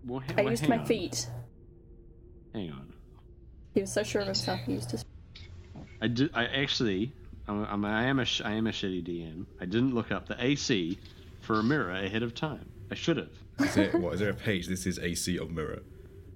[0.05, 0.85] Well, ha- I well, used my on.
[0.85, 1.27] feet.
[2.53, 2.88] Hang on.
[3.73, 5.03] He was so sure of himself, he used to.
[6.01, 6.31] I did.
[6.33, 7.13] I actually,
[7.47, 9.45] I'm, I'm, I am a, am a shitty DM.
[9.61, 10.97] I didn't look up the AC
[11.41, 12.65] for a mirror ahead of time.
[12.91, 13.29] I should have.
[13.59, 14.67] Is there, what, is there a page?
[14.67, 15.79] This is AC of mirror.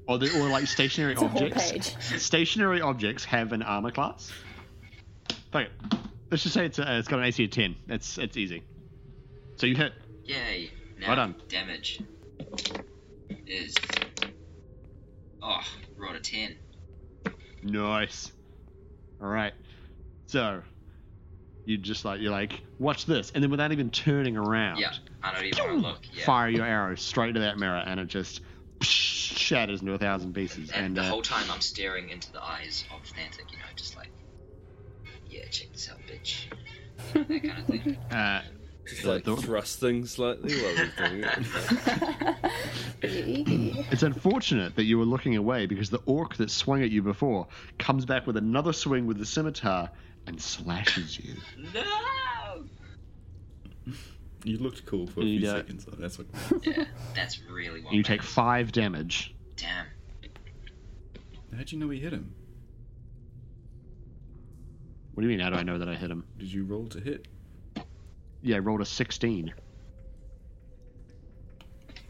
[0.08, 1.72] Or, the, or like stationary It's a whole objects.
[1.72, 2.20] page.
[2.22, 4.32] Stationary objects have an armor class.
[5.52, 5.72] Fuck it.
[6.30, 7.76] Let's just say it's a, it's got an AC of ten.
[7.88, 8.64] That's it's easy.
[9.56, 9.94] So you hit.
[10.26, 10.72] Yay!
[11.00, 11.36] Now Well done.
[11.48, 12.02] damage
[13.48, 13.76] is
[15.42, 15.62] oh,
[15.96, 16.56] rolled a ten.
[17.64, 18.32] Nice.
[19.22, 19.54] All right.
[20.28, 20.62] So
[21.66, 24.92] you just like you're like watch this, and then without even turning around, Yeah,
[25.22, 26.02] I don't even look.
[26.14, 26.26] Yeah.
[26.26, 28.42] fire your arrow straight to that mirror, and it just
[28.82, 30.72] shatters into a thousand pieces.
[30.72, 33.64] And, And, the uh, whole time I'm staring into the eyes of Thantic, you know,
[33.78, 34.10] just like,
[35.30, 36.46] yeah, check this out, bitch.
[37.16, 37.98] You know, that kind of thing.
[38.12, 38.42] uh,
[38.88, 42.36] Just like The- thrusting slightly while he's doing it.
[43.92, 47.48] It's unfortunate that you were looking away because the orc that swung at you before
[47.78, 49.90] comes back with another swing with the scimitar
[50.26, 51.36] and slashes you.
[51.74, 52.64] No!
[54.46, 55.58] You looked cool for a You few don't.
[55.58, 55.86] seconds.
[55.86, 55.98] Though.
[56.00, 56.28] That's what.
[56.66, 59.36] Yeah, that's really what You take five damage.
[59.58, 59.86] Damn.
[61.56, 62.34] How'd you know he hit him?
[65.14, 65.40] What do you mean?
[65.44, 66.24] How do I know that I hit him?
[66.40, 67.28] Did you roll to hit?
[68.44, 69.54] Yeah, I rolled a 16.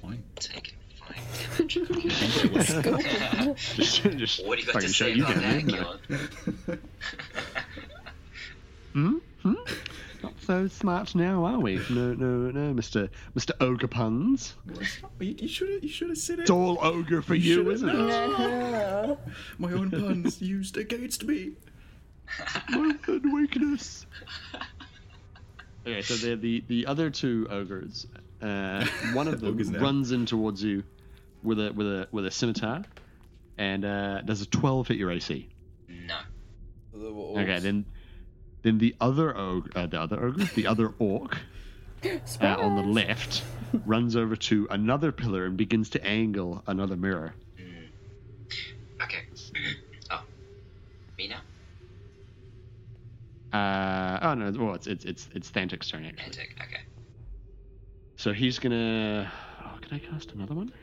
[0.01, 0.23] Fine.
[0.35, 1.75] taken five damage.
[3.75, 5.99] just, just what do you got to say about that, Gillen?
[8.93, 9.17] hmm?
[9.43, 9.53] Hmm?
[10.23, 11.75] Not so smart now, are we?
[11.89, 14.55] No, no, no, Mister Mister Ogre Puns.
[15.19, 16.43] You, you should have you should have said it.
[16.43, 17.93] It's all ogre for you, should've isn't it?
[17.93, 19.19] No.
[19.57, 21.51] My own puns used against me.
[22.69, 24.05] My one weakness.
[25.85, 28.07] Okay, so they're the the other two ogres.
[28.41, 30.83] Uh, one of them runs in towards you
[31.43, 32.83] with a with a with a scimitar,
[33.57, 35.49] and uh, does a twelve hit your AC.
[35.89, 36.19] No.
[36.93, 37.85] They were all- Okay, then
[38.61, 41.37] then the other ogre, uh, the other ogre, the other orc
[42.05, 43.43] uh, on the left
[43.85, 47.33] runs over to another pillar and begins to angle another mirror.
[49.01, 49.23] Okay.
[50.11, 50.21] oh.
[51.17, 51.39] Me now?
[53.53, 56.43] Uh, oh no, well it's it's it's it's Thantic's turn actually.
[56.61, 56.81] Okay.
[58.15, 59.31] So he's gonna.
[59.63, 60.73] Oh, can I cast another one?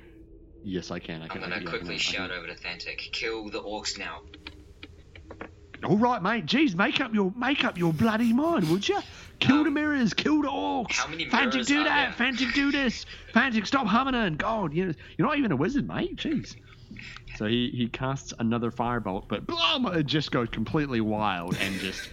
[0.63, 1.23] Yes, I can.
[1.23, 1.31] I I'm.
[1.31, 2.39] I gonna can, yeah, quickly can- shout can.
[2.39, 2.99] over to Thantic.
[3.13, 4.21] Kill the orcs now.
[5.83, 6.45] All right, mate.
[6.47, 9.01] Jeez, make up your make up your bloody mind, would you?
[9.39, 10.93] Kill the Um, mirrors, kill the orcs.
[10.93, 12.05] how many Fantic, mirrors do are that.
[12.05, 12.13] there?
[12.13, 13.07] Fantic, do this.
[13.33, 16.17] Fantic, stop humming and God, you know, you're not even a wizard, mate.
[16.17, 16.55] Jeez.
[17.37, 22.11] So he he casts another firebolt, but blum, it just goes completely wild and just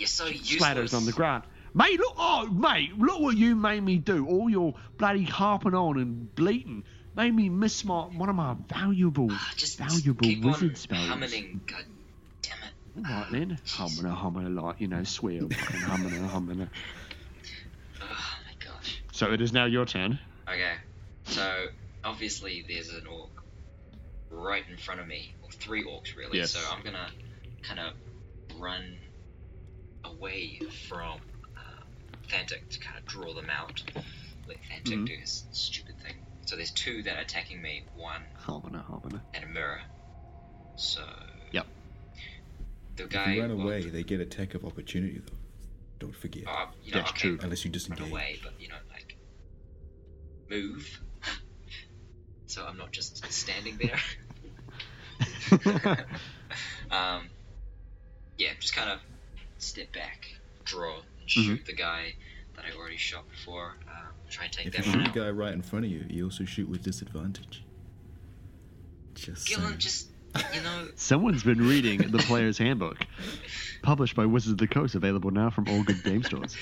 [0.00, 0.60] you're so useless.
[0.62, 1.44] splatters on the ground.
[1.72, 4.26] Mate, look, oh, mate, look what you made me do.
[4.26, 6.82] All your bloody harping on and bleating
[7.14, 11.06] made me miss my one of my valuable, Ah, Just valuable keep wizard on spells.
[11.08, 11.60] humming.
[11.66, 11.84] God
[12.42, 12.58] damn
[13.04, 13.08] it.
[13.08, 16.60] All right then, humming a humming a lot, you know, swear, fucking humming a humming
[16.62, 16.68] a.
[18.02, 18.06] Oh
[18.46, 19.02] my gosh.
[19.12, 20.18] So it is now your turn.
[20.48, 20.74] Okay.
[21.24, 21.66] So
[22.02, 23.30] obviously there's an orc
[24.30, 26.38] right in front of me, or three orcs really.
[26.38, 26.50] Yes.
[26.50, 27.10] So I'm gonna
[27.62, 27.92] kind of
[28.60, 28.96] run
[30.04, 31.20] away from
[31.56, 31.60] uh,
[32.28, 33.82] Thantic to kind of draw them out.
[34.46, 35.06] Let Thantic Mhm.
[35.06, 36.14] do his stupid thing.
[36.46, 38.84] So there's two that are attacking me, one Humming a
[39.34, 39.80] and a mirror.
[40.76, 41.04] So.
[41.52, 41.66] Yep.
[42.96, 45.36] The guy If you run well, away, they get a attack of opportunity though.
[46.00, 46.46] Don't forget.
[46.48, 47.38] uh, you know, That's okay, true.
[47.42, 49.16] Unless you run away, but you know, like
[50.48, 51.00] move.
[52.46, 53.98] so I'm not just standing there.
[56.90, 57.28] um,
[58.38, 59.00] yeah, just kind of
[59.62, 60.26] step back,
[60.64, 62.14] draw, and shoot the guy
[62.56, 63.76] that I already shot before.
[63.88, 65.14] Um, try and take If you that one shoot out.
[65.14, 67.64] the guy right in front of you, you also shoot with disadvantage.
[69.14, 70.08] Just Gillen, just
[70.54, 72.98] you know, Someone's been reading the Player's Handbook,
[73.82, 76.56] published by Wizards of the Coast, available now from all good game stores.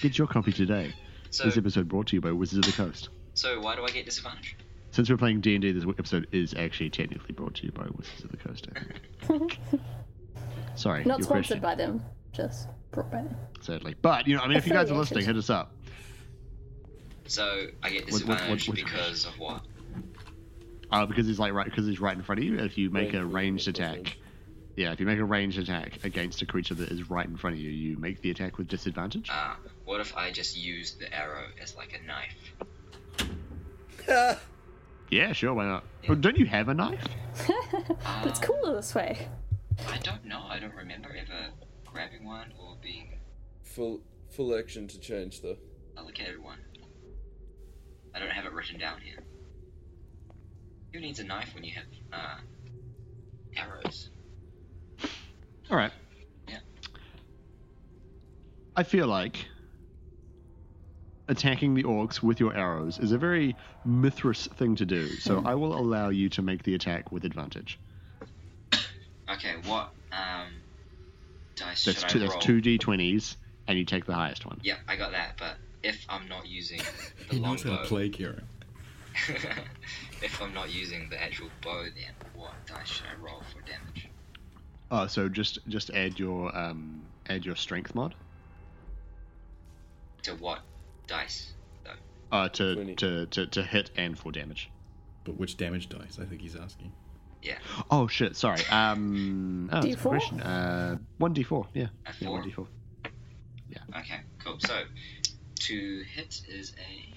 [0.00, 0.92] Get your copy today.
[1.30, 3.08] so This episode brought to you by Wizards of the Coast.
[3.34, 4.56] so why do I get disadvantage?
[4.90, 7.84] Since we're playing D and D, this episode is actually technically brought to you by
[7.96, 8.66] Wizards of the Coast.
[8.74, 9.58] I think.
[10.74, 11.60] Sorry, Not sponsored question.
[11.60, 12.02] by them,
[12.32, 13.36] just brought by them.
[13.60, 15.72] Certainly, but you know, I mean, if you guys are listening, hit us up.
[17.26, 19.64] So I get What- what- what- what- because of what?
[20.90, 22.58] Uh, because he's like right, because he's right in front of you.
[22.58, 24.16] If you make a Ranged ranged attack,
[24.76, 27.54] yeah, if you make a ranged attack against a creature that is right in front
[27.56, 29.30] of you, you make the attack with disadvantage.
[29.30, 29.54] Uh,
[29.84, 32.52] what if I just use the arrow as like a knife?
[35.10, 35.84] Yeah, sure, why not?
[36.08, 37.04] But don't you have a knife?
[37.74, 39.28] Um, It's cooler this way.
[39.90, 40.42] I don't know.
[40.48, 41.50] I don't remember ever
[41.92, 43.18] grabbing one or being
[43.64, 45.56] Full full action to change though.
[45.96, 46.58] allocated one.
[48.14, 49.18] I don't have it written down here.
[50.92, 52.36] Who needs a knife when you have uh,
[53.56, 54.10] arrows?
[55.70, 55.92] All right.
[56.48, 56.58] Yeah.
[58.76, 59.46] I feel like
[61.28, 65.42] attacking the orcs with your arrows is a very Mithras thing to do, so.
[65.46, 67.78] I will allow you to make the attack with advantage.
[69.30, 69.92] Okay, what
[71.64, 72.18] dice That's should two.
[72.18, 72.40] I That's roll?
[72.40, 73.36] two d20s,
[73.68, 74.60] and you take the highest one.
[74.62, 75.36] Yeah, I got that.
[75.38, 76.78] But if I'm not using
[77.28, 78.44] the He knows how longbow, to play, Kieran.
[80.22, 84.08] if I'm not using the actual bow, then what dice should I roll for damage?
[84.90, 88.14] Oh, so just just add your um add your strength mod
[90.22, 90.60] To what
[91.06, 91.52] dice?
[91.84, 91.90] Though.
[92.36, 92.94] uh to Twenty.
[92.96, 94.70] to, to to hit and for damage.
[95.24, 96.18] But which damage dice?
[96.20, 96.92] I think he's asking.
[97.42, 97.58] Yeah,
[97.90, 98.36] Oh shit!
[98.36, 98.60] Sorry.
[98.70, 99.68] Um.
[99.72, 100.02] Oh, that's a good D4?
[100.08, 100.40] question.
[100.40, 101.66] Uh, one d4.
[101.74, 101.82] Yeah.
[102.06, 102.38] a Yeah, four.
[102.38, 102.66] one d4.
[103.98, 104.58] Okay, cool.
[104.60, 104.82] So,
[105.60, 107.12] to hit is a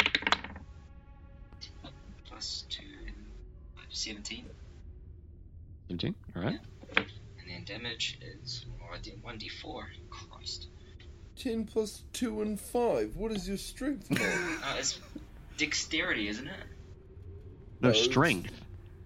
[2.27, 2.83] plus two,
[3.75, 4.45] five, 17,
[5.89, 6.15] 17.
[6.35, 6.59] All right.
[6.97, 7.05] and
[7.47, 9.87] then damage is or one d four.
[10.09, 10.67] Christ,
[11.37, 13.15] Ten plus two and five.
[13.15, 14.21] What is your strength mod?
[14.21, 14.99] uh, it's
[15.57, 16.59] dexterity, isn't it?
[17.81, 18.51] No No, it's- strength.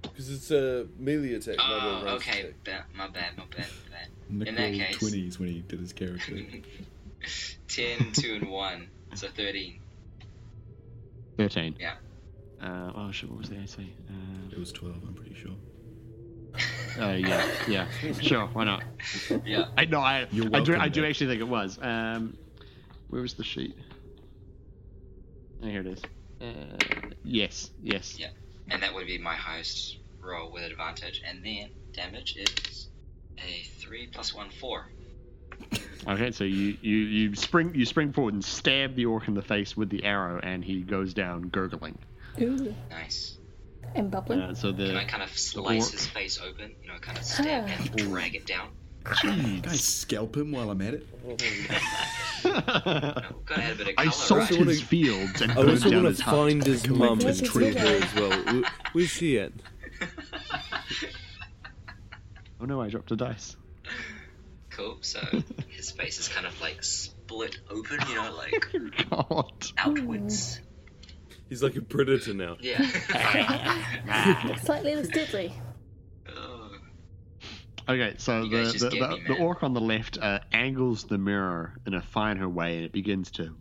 [0.01, 1.69] Because it's a melee attack, not
[2.05, 2.41] a Oh, okay.
[2.41, 2.53] attack.
[2.63, 4.07] Ba- my bad, my bad, my bad.
[4.29, 6.37] Nick In that case- 20s when he did his character.
[7.67, 8.87] 10, 2, and 1.
[9.15, 9.79] So 13.
[11.37, 11.75] 13.
[11.79, 11.93] Yeah.
[12.61, 13.93] Uh, oh shit, what was the AC?
[14.09, 15.51] Uh, It was 12, I'm pretty sure.
[16.99, 17.87] uh, yeah, yeah,
[18.21, 18.83] sure, why not?
[19.45, 19.65] Yeah.
[19.77, 21.77] I no, I You're I do welcome, I do actually think it was.
[21.81, 22.35] Um,
[23.09, 23.75] where was the sheet?
[25.63, 26.01] Oh, here it is.
[26.41, 26.77] Uh,
[27.23, 28.17] yes, yes.
[28.19, 28.29] Yeah.
[28.71, 31.21] And that would be my highest roll with advantage.
[31.25, 32.87] And then damage is
[33.37, 34.85] a 3 plus 1, 4.
[36.07, 39.41] Okay, so you, you, you spring you spring forward and stab the orc in the
[39.41, 41.97] face with the arrow, and he goes down gurgling.
[42.41, 42.73] Ooh.
[42.89, 43.37] Nice.
[43.95, 44.39] And bubbling.
[44.39, 45.91] Uh, so Can I kind of slice orc.
[45.91, 46.75] his face open?
[46.81, 47.81] You know, kind of stab Ah.
[47.81, 48.69] and drag it down?
[49.05, 51.07] Can I scalp him while I'm at it?
[51.25, 51.35] No,
[52.43, 53.33] gotta
[53.63, 54.67] add a bit of I salt right?
[54.67, 56.35] his fields and I burn also down want his to hut.
[56.35, 57.47] find his mum and tree.
[57.71, 58.43] treat her as well.
[58.43, 59.51] Where- Where's she at?
[62.61, 63.55] Oh no, I dropped a dice.
[64.69, 64.97] Cool.
[65.01, 65.19] So
[65.69, 68.75] his face is kind of like split open, you know, like
[69.11, 69.67] oh, God.
[69.77, 70.59] outwards.
[71.49, 72.57] He's like a predator now.
[72.59, 72.79] Yeah.
[74.63, 75.51] Slightly less deadly.
[77.89, 81.95] Okay, so the, the, the, the orc on the left uh, angles the mirror in
[81.95, 83.55] a finer way, and it begins to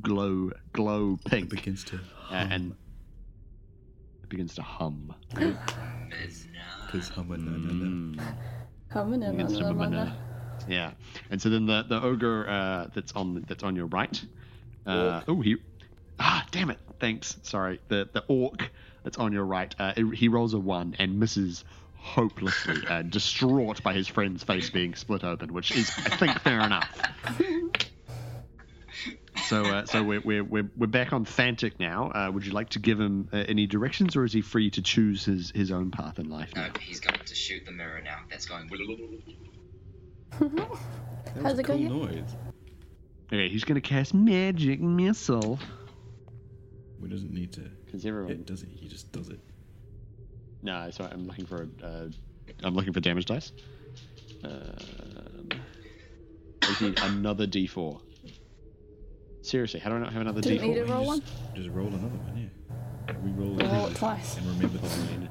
[0.00, 1.96] glow glow It pink, begins to.
[2.30, 2.72] uh, and
[4.22, 5.14] it begins to hum.
[5.34, 7.28] Because hum.
[7.28, 8.36] Mm.
[9.32, 10.10] Begins to hum, the uh,
[10.66, 10.92] Yeah,
[11.30, 14.24] and so then the the ogre uh, that's on that's on your right.
[14.86, 15.56] Uh, oh, he
[16.18, 16.78] ah damn it!
[17.00, 17.36] Thanks.
[17.42, 17.80] Sorry.
[17.88, 18.70] The the orc
[19.02, 19.74] that's on your right.
[19.78, 21.64] Uh, it- he rolls a one and misses
[22.04, 26.60] hopelessly, uh, distraught by his friend's face being split open, which is I think fair
[26.60, 26.88] enough.
[29.48, 32.10] So, uh, so we're, we're, we're, we're back on Thantic now.
[32.14, 34.82] Uh, would you like to give him uh, any directions, or is he free to
[34.82, 36.72] choose his, his own path in life no, now?
[36.80, 38.20] he's going to shoot the mirror now.
[38.30, 38.70] That's going.
[40.38, 42.14] That How's was a it cool going?
[42.16, 42.36] noise.
[43.32, 45.58] Okay, he's going to cast Magic Missile.
[47.00, 47.62] We doesn't need to.
[47.84, 48.30] Because everyone.
[48.30, 48.68] It does it.
[48.72, 49.40] He just does it.
[50.64, 51.86] No, sorry, I'm looking for a.
[51.86, 52.08] Uh,
[52.62, 53.52] I'm looking for damage dice.
[54.42, 55.48] Um,
[56.80, 58.00] we need another D4.
[59.42, 60.68] Seriously, how do I not have another Didn't D4?
[60.68, 61.54] need to roll just, one?
[61.54, 62.50] Just roll another one,
[63.08, 63.14] yeah.
[63.22, 64.38] We roll Roll it twice.
[64.38, 65.28] And remember the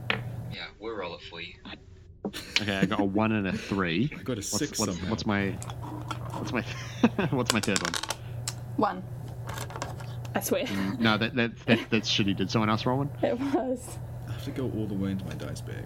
[0.53, 1.53] Yeah, we'll roll it for you.
[2.61, 4.11] Okay, I got a one and a three.
[4.17, 5.09] I got a What's, six what's, somehow.
[5.09, 5.49] what's my
[6.37, 6.61] what's my
[7.31, 7.93] what's my third one?
[8.77, 9.03] One.
[10.35, 10.65] I swear.
[10.99, 12.35] No, that, that, that that's shitty.
[12.37, 13.09] Did someone else roll one?
[13.23, 13.97] It was.
[14.43, 15.85] I have to go all the way into my dice bag.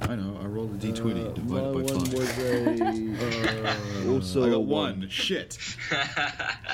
[0.00, 0.38] I know.
[0.42, 2.14] I rolled a d20 Uh, divided my by one five.
[2.14, 4.08] was a.
[4.08, 5.08] uh, also I a got one.
[5.10, 5.58] Shit.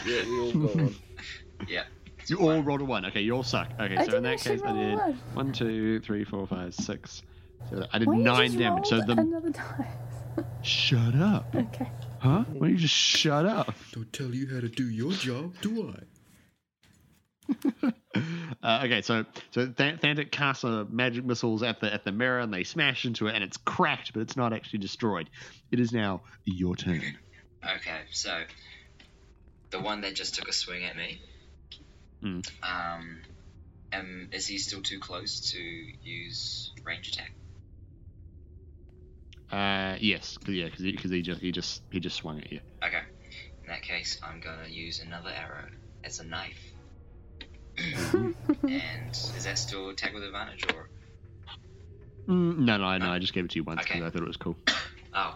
[0.06, 0.94] Yeah, we all got one.
[1.68, 1.82] yeah.
[2.28, 3.04] You all rolled a one.
[3.06, 3.68] Okay, you all suck.
[3.80, 5.14] Okay, I so in that case, I did one.
[5.34, 7.22] one, two, three, four, five, six.
[7.68, 8.86] So I did Why you nine just damage.
[8.86, 10.46] So the another dice.
[10.62, 11.90] shut up, Okay.
[12.20, 12.44] huh?
[12.52, 13.74] Why don't you just shut up?
[13.90, 16.04] Don't tell you how to do your job, do I?
[18.62, 22.40] Uh, okay, so so Th- Thantic casts uh, magic missiles at the at the mirror,
[22.40, 25.30] and they smash into it, and it's cracked, but it's not actually destroyed.
[25.70, 27.02] It is now your turn.
[27.64, 28.42] Okay, so
[29.70, 31.20] the one that just took a swing at me.
[32.22, 32.50] Mm.
[32.64, 33.20] Um,
[33.92, 37.30] um, is he still too close to use range attack?
[39.50, 42.50] Uh, yes, 'cause- yeah, because he, 'cause he just he just he just swung at
[42.52, 42.60] you.
[42.84, 43.02] Okay.
[43.62, 45.68] In that case, I'm gonna use another arrow
[46.04, 46.72] as a knife.
[48.62, 50.88] And is that still attack with advantage or?
[52.28, 54.06] Mm, no, no, no, I just gave it to you once because Okay.
[54.06, 54.56] I thought it was cool.
[55.14, 55.34] Oh,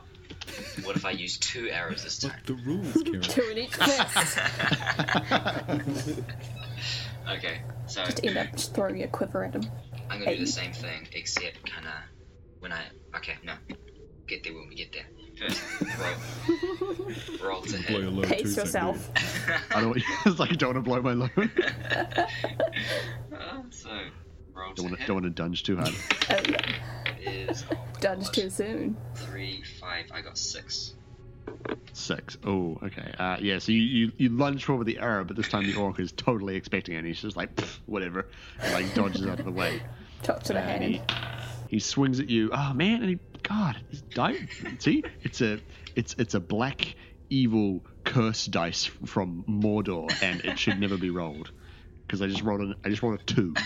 [0.85, 2.33] what if I use two arrows this time?
[2.33, 3.21] Fuck the rules, Karen.
[3.23, 4.39] Two in each fist.
[7.31, 9.63] Okay, so Just end up just throwing a quiver at him.
[10.11, 11.93] I'm gonna do the same thing, except kinda
[12.59, 12.83] when I
[13.17, 13.55] okay no,
[14.27, 15.07] get there when we get there.
[15.49, 15.63] First,
[17.41, 19.11] roll, roll to Blow your load Pace so yourself.
[19.75, 19.97] I don't.
[20.27, 21.31] It's like I don't want to blow my load.
[23.33, 23.91] Uh, so
[24.55, 25.95] roll don't want to hit don't want to dunge too hard.
[26.31, 27.31] Oh, yeah.
[27.31, 28.33] is oh, Done God.
[28.33, 28.97] too soon.
[29.15, 30.07] three five.
[30.13, 30.95] I got six.
[31.93, 32.39] Six.
[32.45, 33.13] Oh, okay.
[33.19, 33.59] Uh, yeah.
[33.59, 36.13] So you, you you lunge forward with the arrow, but this time the orc is
[36.13, 36.99] totally expecting it.
[36.99, 37.51] and He's just like
[37.87, 38.29] whatever,
[38.61, 39.83] and like dodges out of the way.
[40.23, 40.95] Top to the and hand.
[41.69, 42.51] he, he swings at you.
[42.53, 43.03] Oh man!
[43.03, 44.47] And he, God, he's di
[44.79, 45.61] See, it's a
[45.97, 46.95] it's it's a black
[47.31, 51.51] evil curse dice from Mordor, and it should never be rolled
[52.07, 53.55] because I just rolled an I just rolled a two.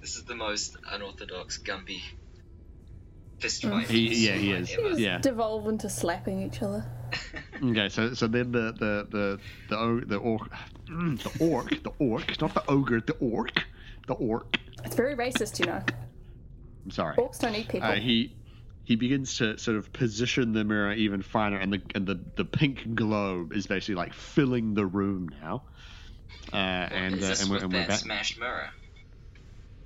[0.00, 2.02] This is the most unorthodox Gumby
[3.38, 3.88] fist fight.
[3.88, 4.70] He- yeah, he is.
[4.78, 5.00] ever.
[5.00, 5.18] Yeah.
[5.18, 6.84] Devolve into slapping each other.
[7.62, 10.50] Okay, so so then the the the the o- the orc,
[10.86, 13.52] mm, the orc, the orc, not the ogre, the orc,
[14.08, 14.56] the orc.
[14.84, 15.82] It's very racist, you know.
[16.84, 17.16] I'm sorry.
[17.16, 17.88] Orcs don't eat people.
[17.88, 18.36] Uh, he
[18.84, 22.44] he begins to sort of position the mirror even finer, and the and the the
[22.44, 25.64] pink globe is basically like filling the room now.
[26.52, 27.98] Uh, and is uh, this and we're, with and we're that back.
[27.98, 28.68] smashed mirror?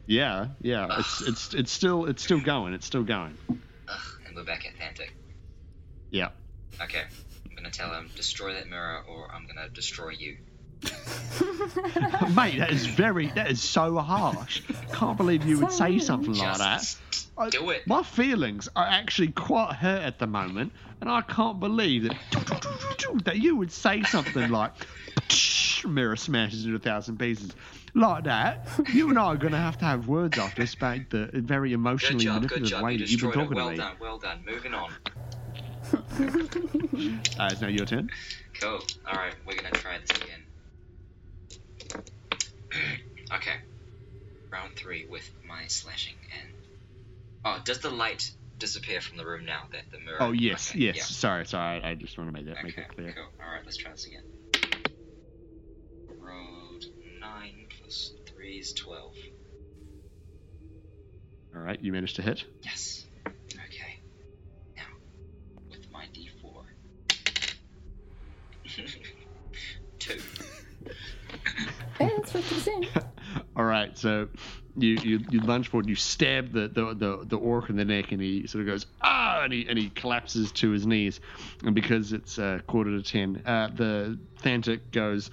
[0.06, 0.98] Yeah, yeah.
[0.98, 2.74] It's it's it's still it's still going.
[2.74, 3.36] It's still going.
[3.48, 3.56] Ugh,
[4.26, 5.14] and we're back at Thantic.
[6.10, 6.30] Yeah.
[6.82, 7.02] Okay,
[7.48, 10.38] I'm gonna tell him destroy that mirror, or I'm gonna destroy you.
[12.34, 14.62] Mate, that is very that is so harsh.
[14.92, 16.96] Can't believe you would say something like that.
[17.36, 17.86] I- do it.
[17.86, 22.16] My feelings are actually quite hurt at the moment, and I can't believe that
[23.24, 24.72] that you would say something like
[25.86, 27.52] mirror smashes into a thousand pieces
[27.94, 28.66] like that.
[28.92, 31.72] You and I are going to have to have words after this about the very
[31.72, 33.44] emotionally job, manipulative way You that you've been destroyed it.
[33.44, 33.78] talking Well to me.
[33.78, 34.44] Well done, well done.
[34.46, 34.90] Moving on.
[37.38, 38.10] Uh, it's now your turn.
[38.60, 38.80] Cool.
[39.06, 40.42] Alright, we're gonna try this again.
[43.34, 43.56] okay.
[44.50, 46.48] Round three with my slashing and.
[47.44, 50.16] Oh, does the light disappear from the room now that the mirror.
[50.20, 50.96] Oh yes, Okay, yes.
[50.96, 51.02] yeah.
[51.04, 51.80] Sorry, sorry.
[51.82, 53.12] I, I just want to make that make Okay, it clear.
[53.14, 53.28] cool.
[53.44, 54.22] Alright, let's try this again.
[56.20, 56.84] Rolled
[57.20, 59.14] 9 plus 3 is 12.
[61.54, 62.44] All right, you managed to hit.
[62.62, 63.06] Yes.
[63.26, 64.00] Okay.
[64.76, 64.82] Now,
[65.70, 66.64] with my d4.
[70.00, 70.20] 2.
[72.34, 73.04] Yeah, that's 50%.
[73.56, 74.28] All right, so
[74.76, 78.12] you you, you lunge forward, you stab the, the, the, the orc in the neck,
[78.12, 81.20] and he sort of goes ah, and he and he collapses to his knees,
[81.64, 85.30] and because it's uh, quarter to ten, uh, the Thantic goes.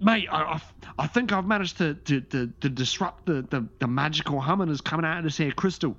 [0.00, 0.62] Mate, I, I,
[0.98, 5.06] I think I've managed to, to, to, to disrupt the, the, the magical humminers coming
[5.06, 5.96] out of this here crystal.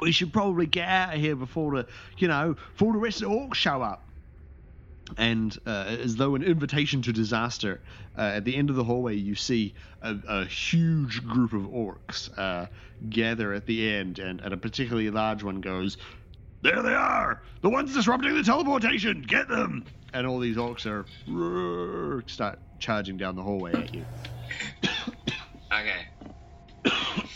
[0.00, 1.86] We should probably get out of here before the,
[2.18, 4.04] you know, before the rest of the orcs show up.
[5.16, 7.80] And uh, as though an invitation to disaster,
[8.16, 12.30] uh, at the end of the hallway, you see a, a huge group of orcs
[12.38, 12.66] uh,
[13.08, 15.96] gather at the end, and, and a particularly large one goes,
[16.62, 17.42] There they are!
[17.62, 19.22] The ones disrupting the teleportation!
[19.22, 19.84] Get them!
[20.12, 21.06] And all these orcs are
[22.28, 24.04] start charging down the hallway at you.
[25.72, 26.06] Okay.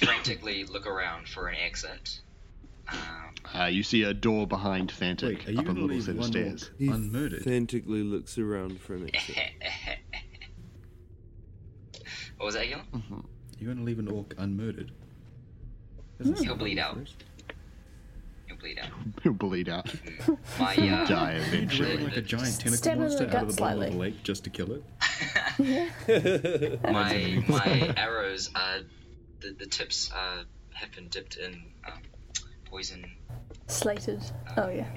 [0.05, 2.21] Frantically look around for an exit.
[2.89, 2.99] Um,
[3.55, 6.71] Uh, you see a door behind Thantic Wait, up a little set of stairs.
[6.79, 7.43] He unmurdered?
[7.43, 9.37] authentically looks around for an exit.
[12.37, 12.81] what was that, Gil?
[13.61, 14.91] You're gonna leave an orc unmurdered?
[16.23, 16.99] He'll bleed out.
[18.47, 18.89] He'll bleed out.
[19.23, 19.93] He'll bleed out.
[20.59, 21.99] My uh, Die eventually.
[21.99, 24.51] like a giant tentacle Stab monster out of the bottom of the lake just to
[24.51, 24.83] kill it?
[26.83, 28.81] my my arrows are
[29.41, 31.63] the, the tips uh, have been dipped in
[32.75, 33.05] poison
[33.69, 34.21] Slated.
[34.59, 34.89] Oh, yeah.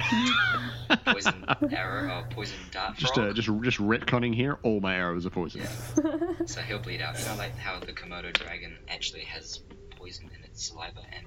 [1.05, 3.29] poison arrow or poison dart Just, frog.
[3.29, 4.57] uh, just, just retconning here.
[4.63, 5.61] All my arrows are poison.
[6.47, 7.19] So he'll bleed out.
[7.19, 9.59] You know, like how the Komodo dragon actually has
[9.91, 11.25] poison in its saliva, and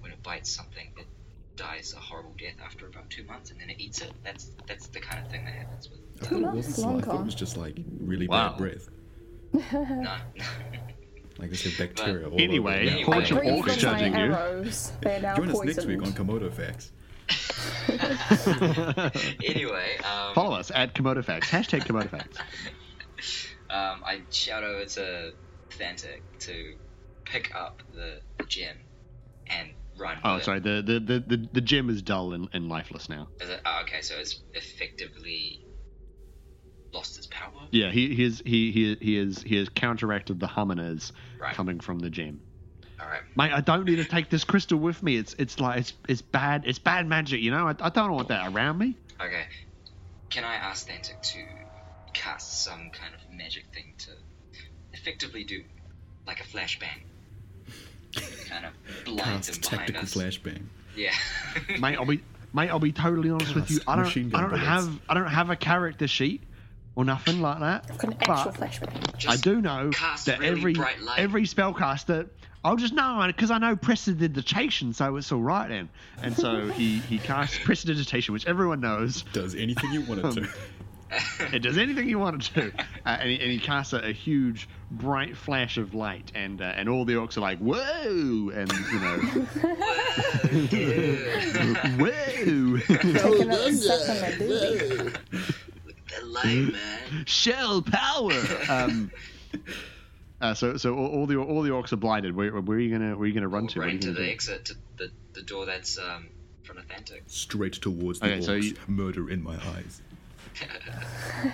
[0.00, 1.06] when it bites something, it
[1.56, 4.12] dies a horrible death after about two months, and then it eats it.
[4.24, 6.00] That's that's the kind of thing that happens with.
[6.22, 8.50] I thought it wasn't long saliva, I thought it was just like really Wow.
[8.50, 8.88] bad breath.
[9.72, 10.16] No.
[11.38, 12.90] Like they said bacteria all Anyway, over.
[12.90, 13.02] Anyway.
[13.02, 14.18] a bunch of orcs Breathe charging you.
[14.20, 14.92] arrows.
[15.02, 16.92] Join us next week on Komodo Facts.
[19.44, 21.48] anyway, um, Follow us at Komodo Facts.
[21.50, 22.38] Hashtag Komodo Facts.
[23.70, 25.32] um, I shout over to
[25.70, 26.74] Thantic to
[27.24, 28.76] pick up the, the gem
[29.48, 30.18] and run.
[30.22, 30.44] Oh, with it.
[30.44, 30.60] sorry.
[30.60, 33.28] The the, the, the, the gem is dull and, and lifeless now.
[33.40, 33.60] Is it?
[33.66, 35.63] Oh, okay, so it's effectively
[36.94, 37.50] lost its power.
[37.70, 41.54] Yeah, he he is he he he is he has counteracted the humminers Right.
[41.54, 42.40] coming from the gem.
[43.00, 43.20] All right.
[43.36, 45.16] Mate, I don't need to take this crystal with me.
[45.16, 47.40] It's it's like it's it's bad it's bad magic.
[47.40, 48.96] You know, I, I don't want that around me.
[49.20, 49.44] Okay.
[50.30, 51.38] Can I ask Thantic to
[52.14, 54.10] cast some kind of magic thing to
[54.92, 55.62] effectively do
[56.26, 57.02] like a flashbang?
[58.48, 58.72] kind of
[59.04, 60.14] blind Cast tactical us.
[60.14, 60.62] flashbang.
[60.96, 61.10] Yeah.
[61.80, 62.22] Mate, I'll be
[62.52, 63.80] mate, I'll be totally honest with you.
[63.88, 64.64] I don't I don't bullets.
[64.66, 66.42] have I don't have a character sheet
[66.96, 67.86] or nothing like that.
[67.90, 69.28] I've got an actual But flashback.
[69.28, 69.90] I do know
[70.26, 70.76] that really every
[71.16, 72.28] every spellcaster.
[72.64, 75.88] I'll just know because I know prestidigitation, so it's all right then.
[76.22, 79.22] And so he he casts prestidigitation, which everyone knows.
[79.32, 80.48] Does anything you want it to.
[81.52, 82.72] It does anything you want it to,
[83.06, 86.64] uh, and, he, and he casts a, a huge bright flash of light, and uh,
[86.64, 89.18] and all the orcs are like whoa, and you know
[92.00, 92.78] whoa,
[93.16, 93.50] Taking
[96.34, 97.24] light, man.
[97.26, 98.32] shell power.
[98.68, 99.10] Um,
[100.40, 102.34] uh, so so all, all the all the orcs are blinded.
[102.36, 103.78] Where, where are you gonna where are you gonna run to?
[103.80, 104.28] What right to the do?
[104.30, 106.26] exit, to the, the door that's um,
[106.60, 107.22] in front of Thantic.
[107.26, 108.44] Straight towards the Okay, orcs.
[108.44, 110.00] so you- Murder in my eyes.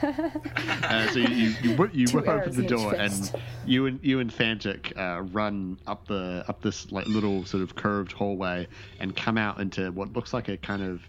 [0.02, 3.32] Uh, so you you, you, you whip open the door, fist.
[3.34, 7.62] and you and you and Thantic uh, run up the up this like little sort
[7.62, 8.66] of curved hallway,
[8.98, 11.00] and come out into what looks like a kind of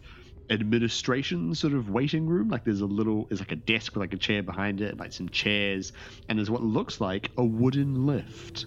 [0.51, 2.49] administration sort of waiting room.
[2.49, 5.13] Like there's a little, there's like a desk with like a chair behind it, like
[5.13, 5.93] some chairs,
[6.29, 8.65] and there's what looks like a wooden lift.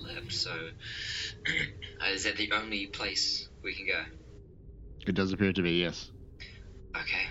[0.00, 0.32] Left.
[0.32, 0.50] So,
[2.02, 4.02] uh, is that the only place we can go?
[5.06, 6.10] It does appear to be yes.
[6.96, 7.26] Okay,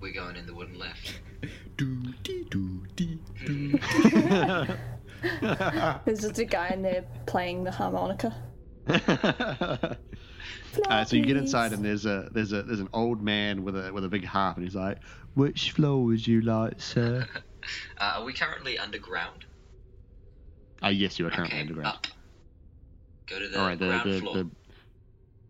[0.00, 1.20] we're going in the wooden lift.
[1.76, 3.78] Do dee do dee do.
[6.04, 8.36] There's just a guy in there playing the harmonica.
[10.88, 13.76] Uh, so you get inside and there's a there's a there's an old man with
[13.76, 14.98] a with a big harp and he's like,
[15.34, 17.26] "Which floor would you like, sir?"
[17.96, 19.44] Uh, are we currently underground?
[20.82, 21.94] Ah, yes, you are currently okay, underground.
[21.94, 22.06] up.
[23.28, 24.34] Go to the All right, the ground the, floor.
[24.34, 24.50] the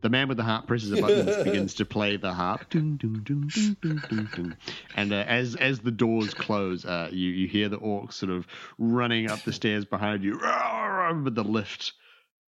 [0.03, 2.69] the man with the harp presses a button and begins to play the harp.
[2.71, 4.57] Dun, dun, dun.
[4.97, 8.47] And uh, as as the doors close, uh, you you hear the orcs sort of
[8.79, 11.93] running up the stairs behind you, but the lift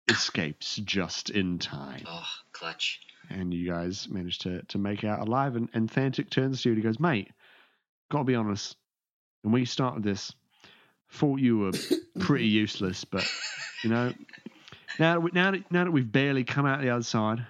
[0.08, 2.02] escapes just in time.
[2.06, 3.00] Oh, clutch.
[3.30, 5.56] and you guys manage to to make out alive.
[5.56, 7.30] And, and Thantic turns to you and he goes, "Mate,
[8.10, 8.76] gotta be honest.
[9.42, 10.32] When we started this,
[11.10, 11.72] thought you were
[12.20, 13.26] pretty useless, but
[13.82, 14.12] you know,
[14.98, 17.46] now that we, now that now that we've barely come out the other side,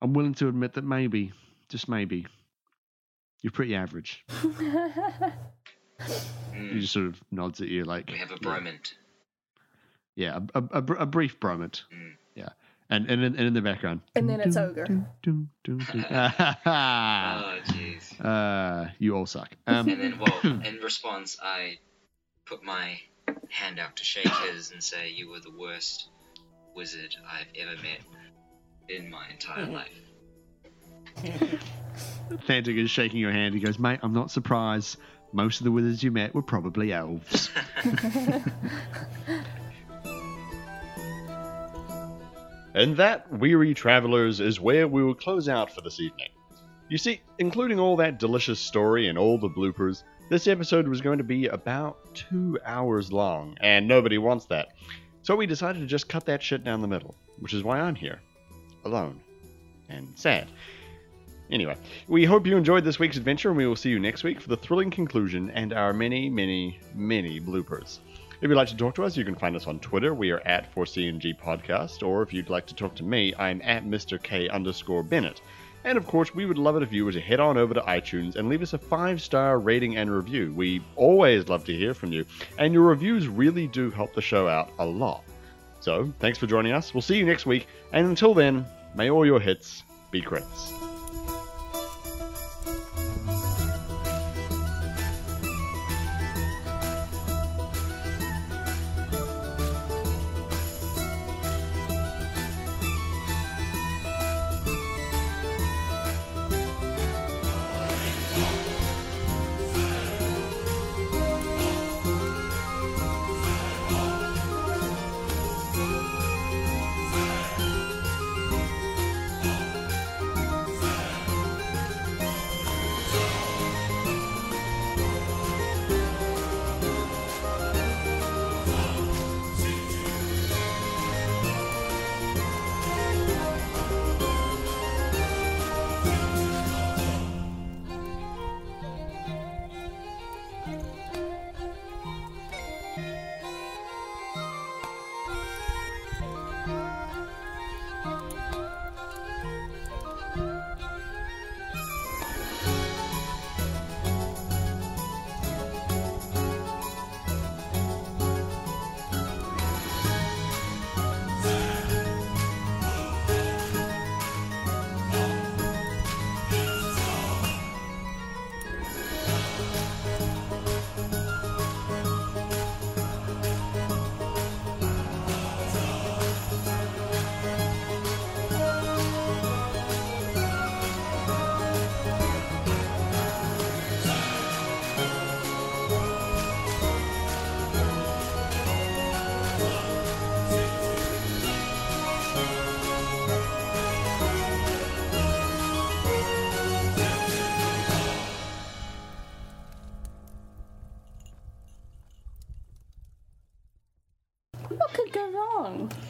[0.00, 1.32] I'm willing to admit that maybe,
[1.68, 2.26] just maybe,
[3.42, 4.24] you're pretty average."
[6.54, 8.48] He just sort of nods at you like we have a yeah.
[8.48, 8.94] bromant.
[10.14, 11.82] Yeah, a, a, a, br- a brief bromance.
[11.94, 12.12] Mm.
[12.34, 12.48] Yeah,
[12.90, 14.00] and and in, and in the background.
[14.14, 14.84] And then it's dun, ogre.
[14.84, 16.04] dun, dun, dun, dun.
[16.66, 18.20] Oh, jeez.
[18.24, 19.50] Uh, you all suck.
[19.66, 21.78] Um, And then, well, in response, I
[22.46, 22.98] put my
[23.48, 26.08] hand out to shake his and say, "You were the worst
[26.74, 28.00] wizard I've ever met
[28.88, 29.98] in my entire life."
[32.46, 33.54] Thantic is shaking your hand.
[33.54, 34.96] He goes, Mate, I'm not surprised.
[35.32, 37.50] Most of the wizards you met were probably elves.
[42.74, 46.28] And that, weary travelers, is where we will close out for this evening.
[46.88, 51.18] You see, including all that delicious story and all the bloopers, this episode was going
[51.18, 54.68] to be about two hours long, and nobody wants that.
[55.22, 57.94] So we decided to just cut that shit down the middle, which is why I'm
[57.94, 58.20] here,
[58.84, 59.20] alone
[59.88, 60.48] and sad.
[61.50, 61.76] Anyway,
[62.08, 64.48] we hope you enjoyed this week's adventure, and we will see you next week for
[64.48, 67.98] the thrilling conclusion and our many, many, many bloopers.
[68.42, 70.14] If you'd like to talk to us, you can find us on Twitter.
[70.14, 73.84] We are at 4CNG Podcast, or if you'd like to talk to me, I'm at
[73.84, 74.20] Mr.
[74.20, 75.40] K underscore Bennett.
[75.84, 77.80] And of course, we would love it if you were to head on over to
[77.82, 80.52] iTunes and leave us a five star rating and review.
[80.56, 82.26] We always love to hear from you,
[82.58, 85.22] and your reviews really do help the show out a lot.
[85.78, 86.92] So, thanks for joining us.
[86.92, 88.66] We'll see you next week, and until then,
[88.96, 90.91] may all your hits be crits.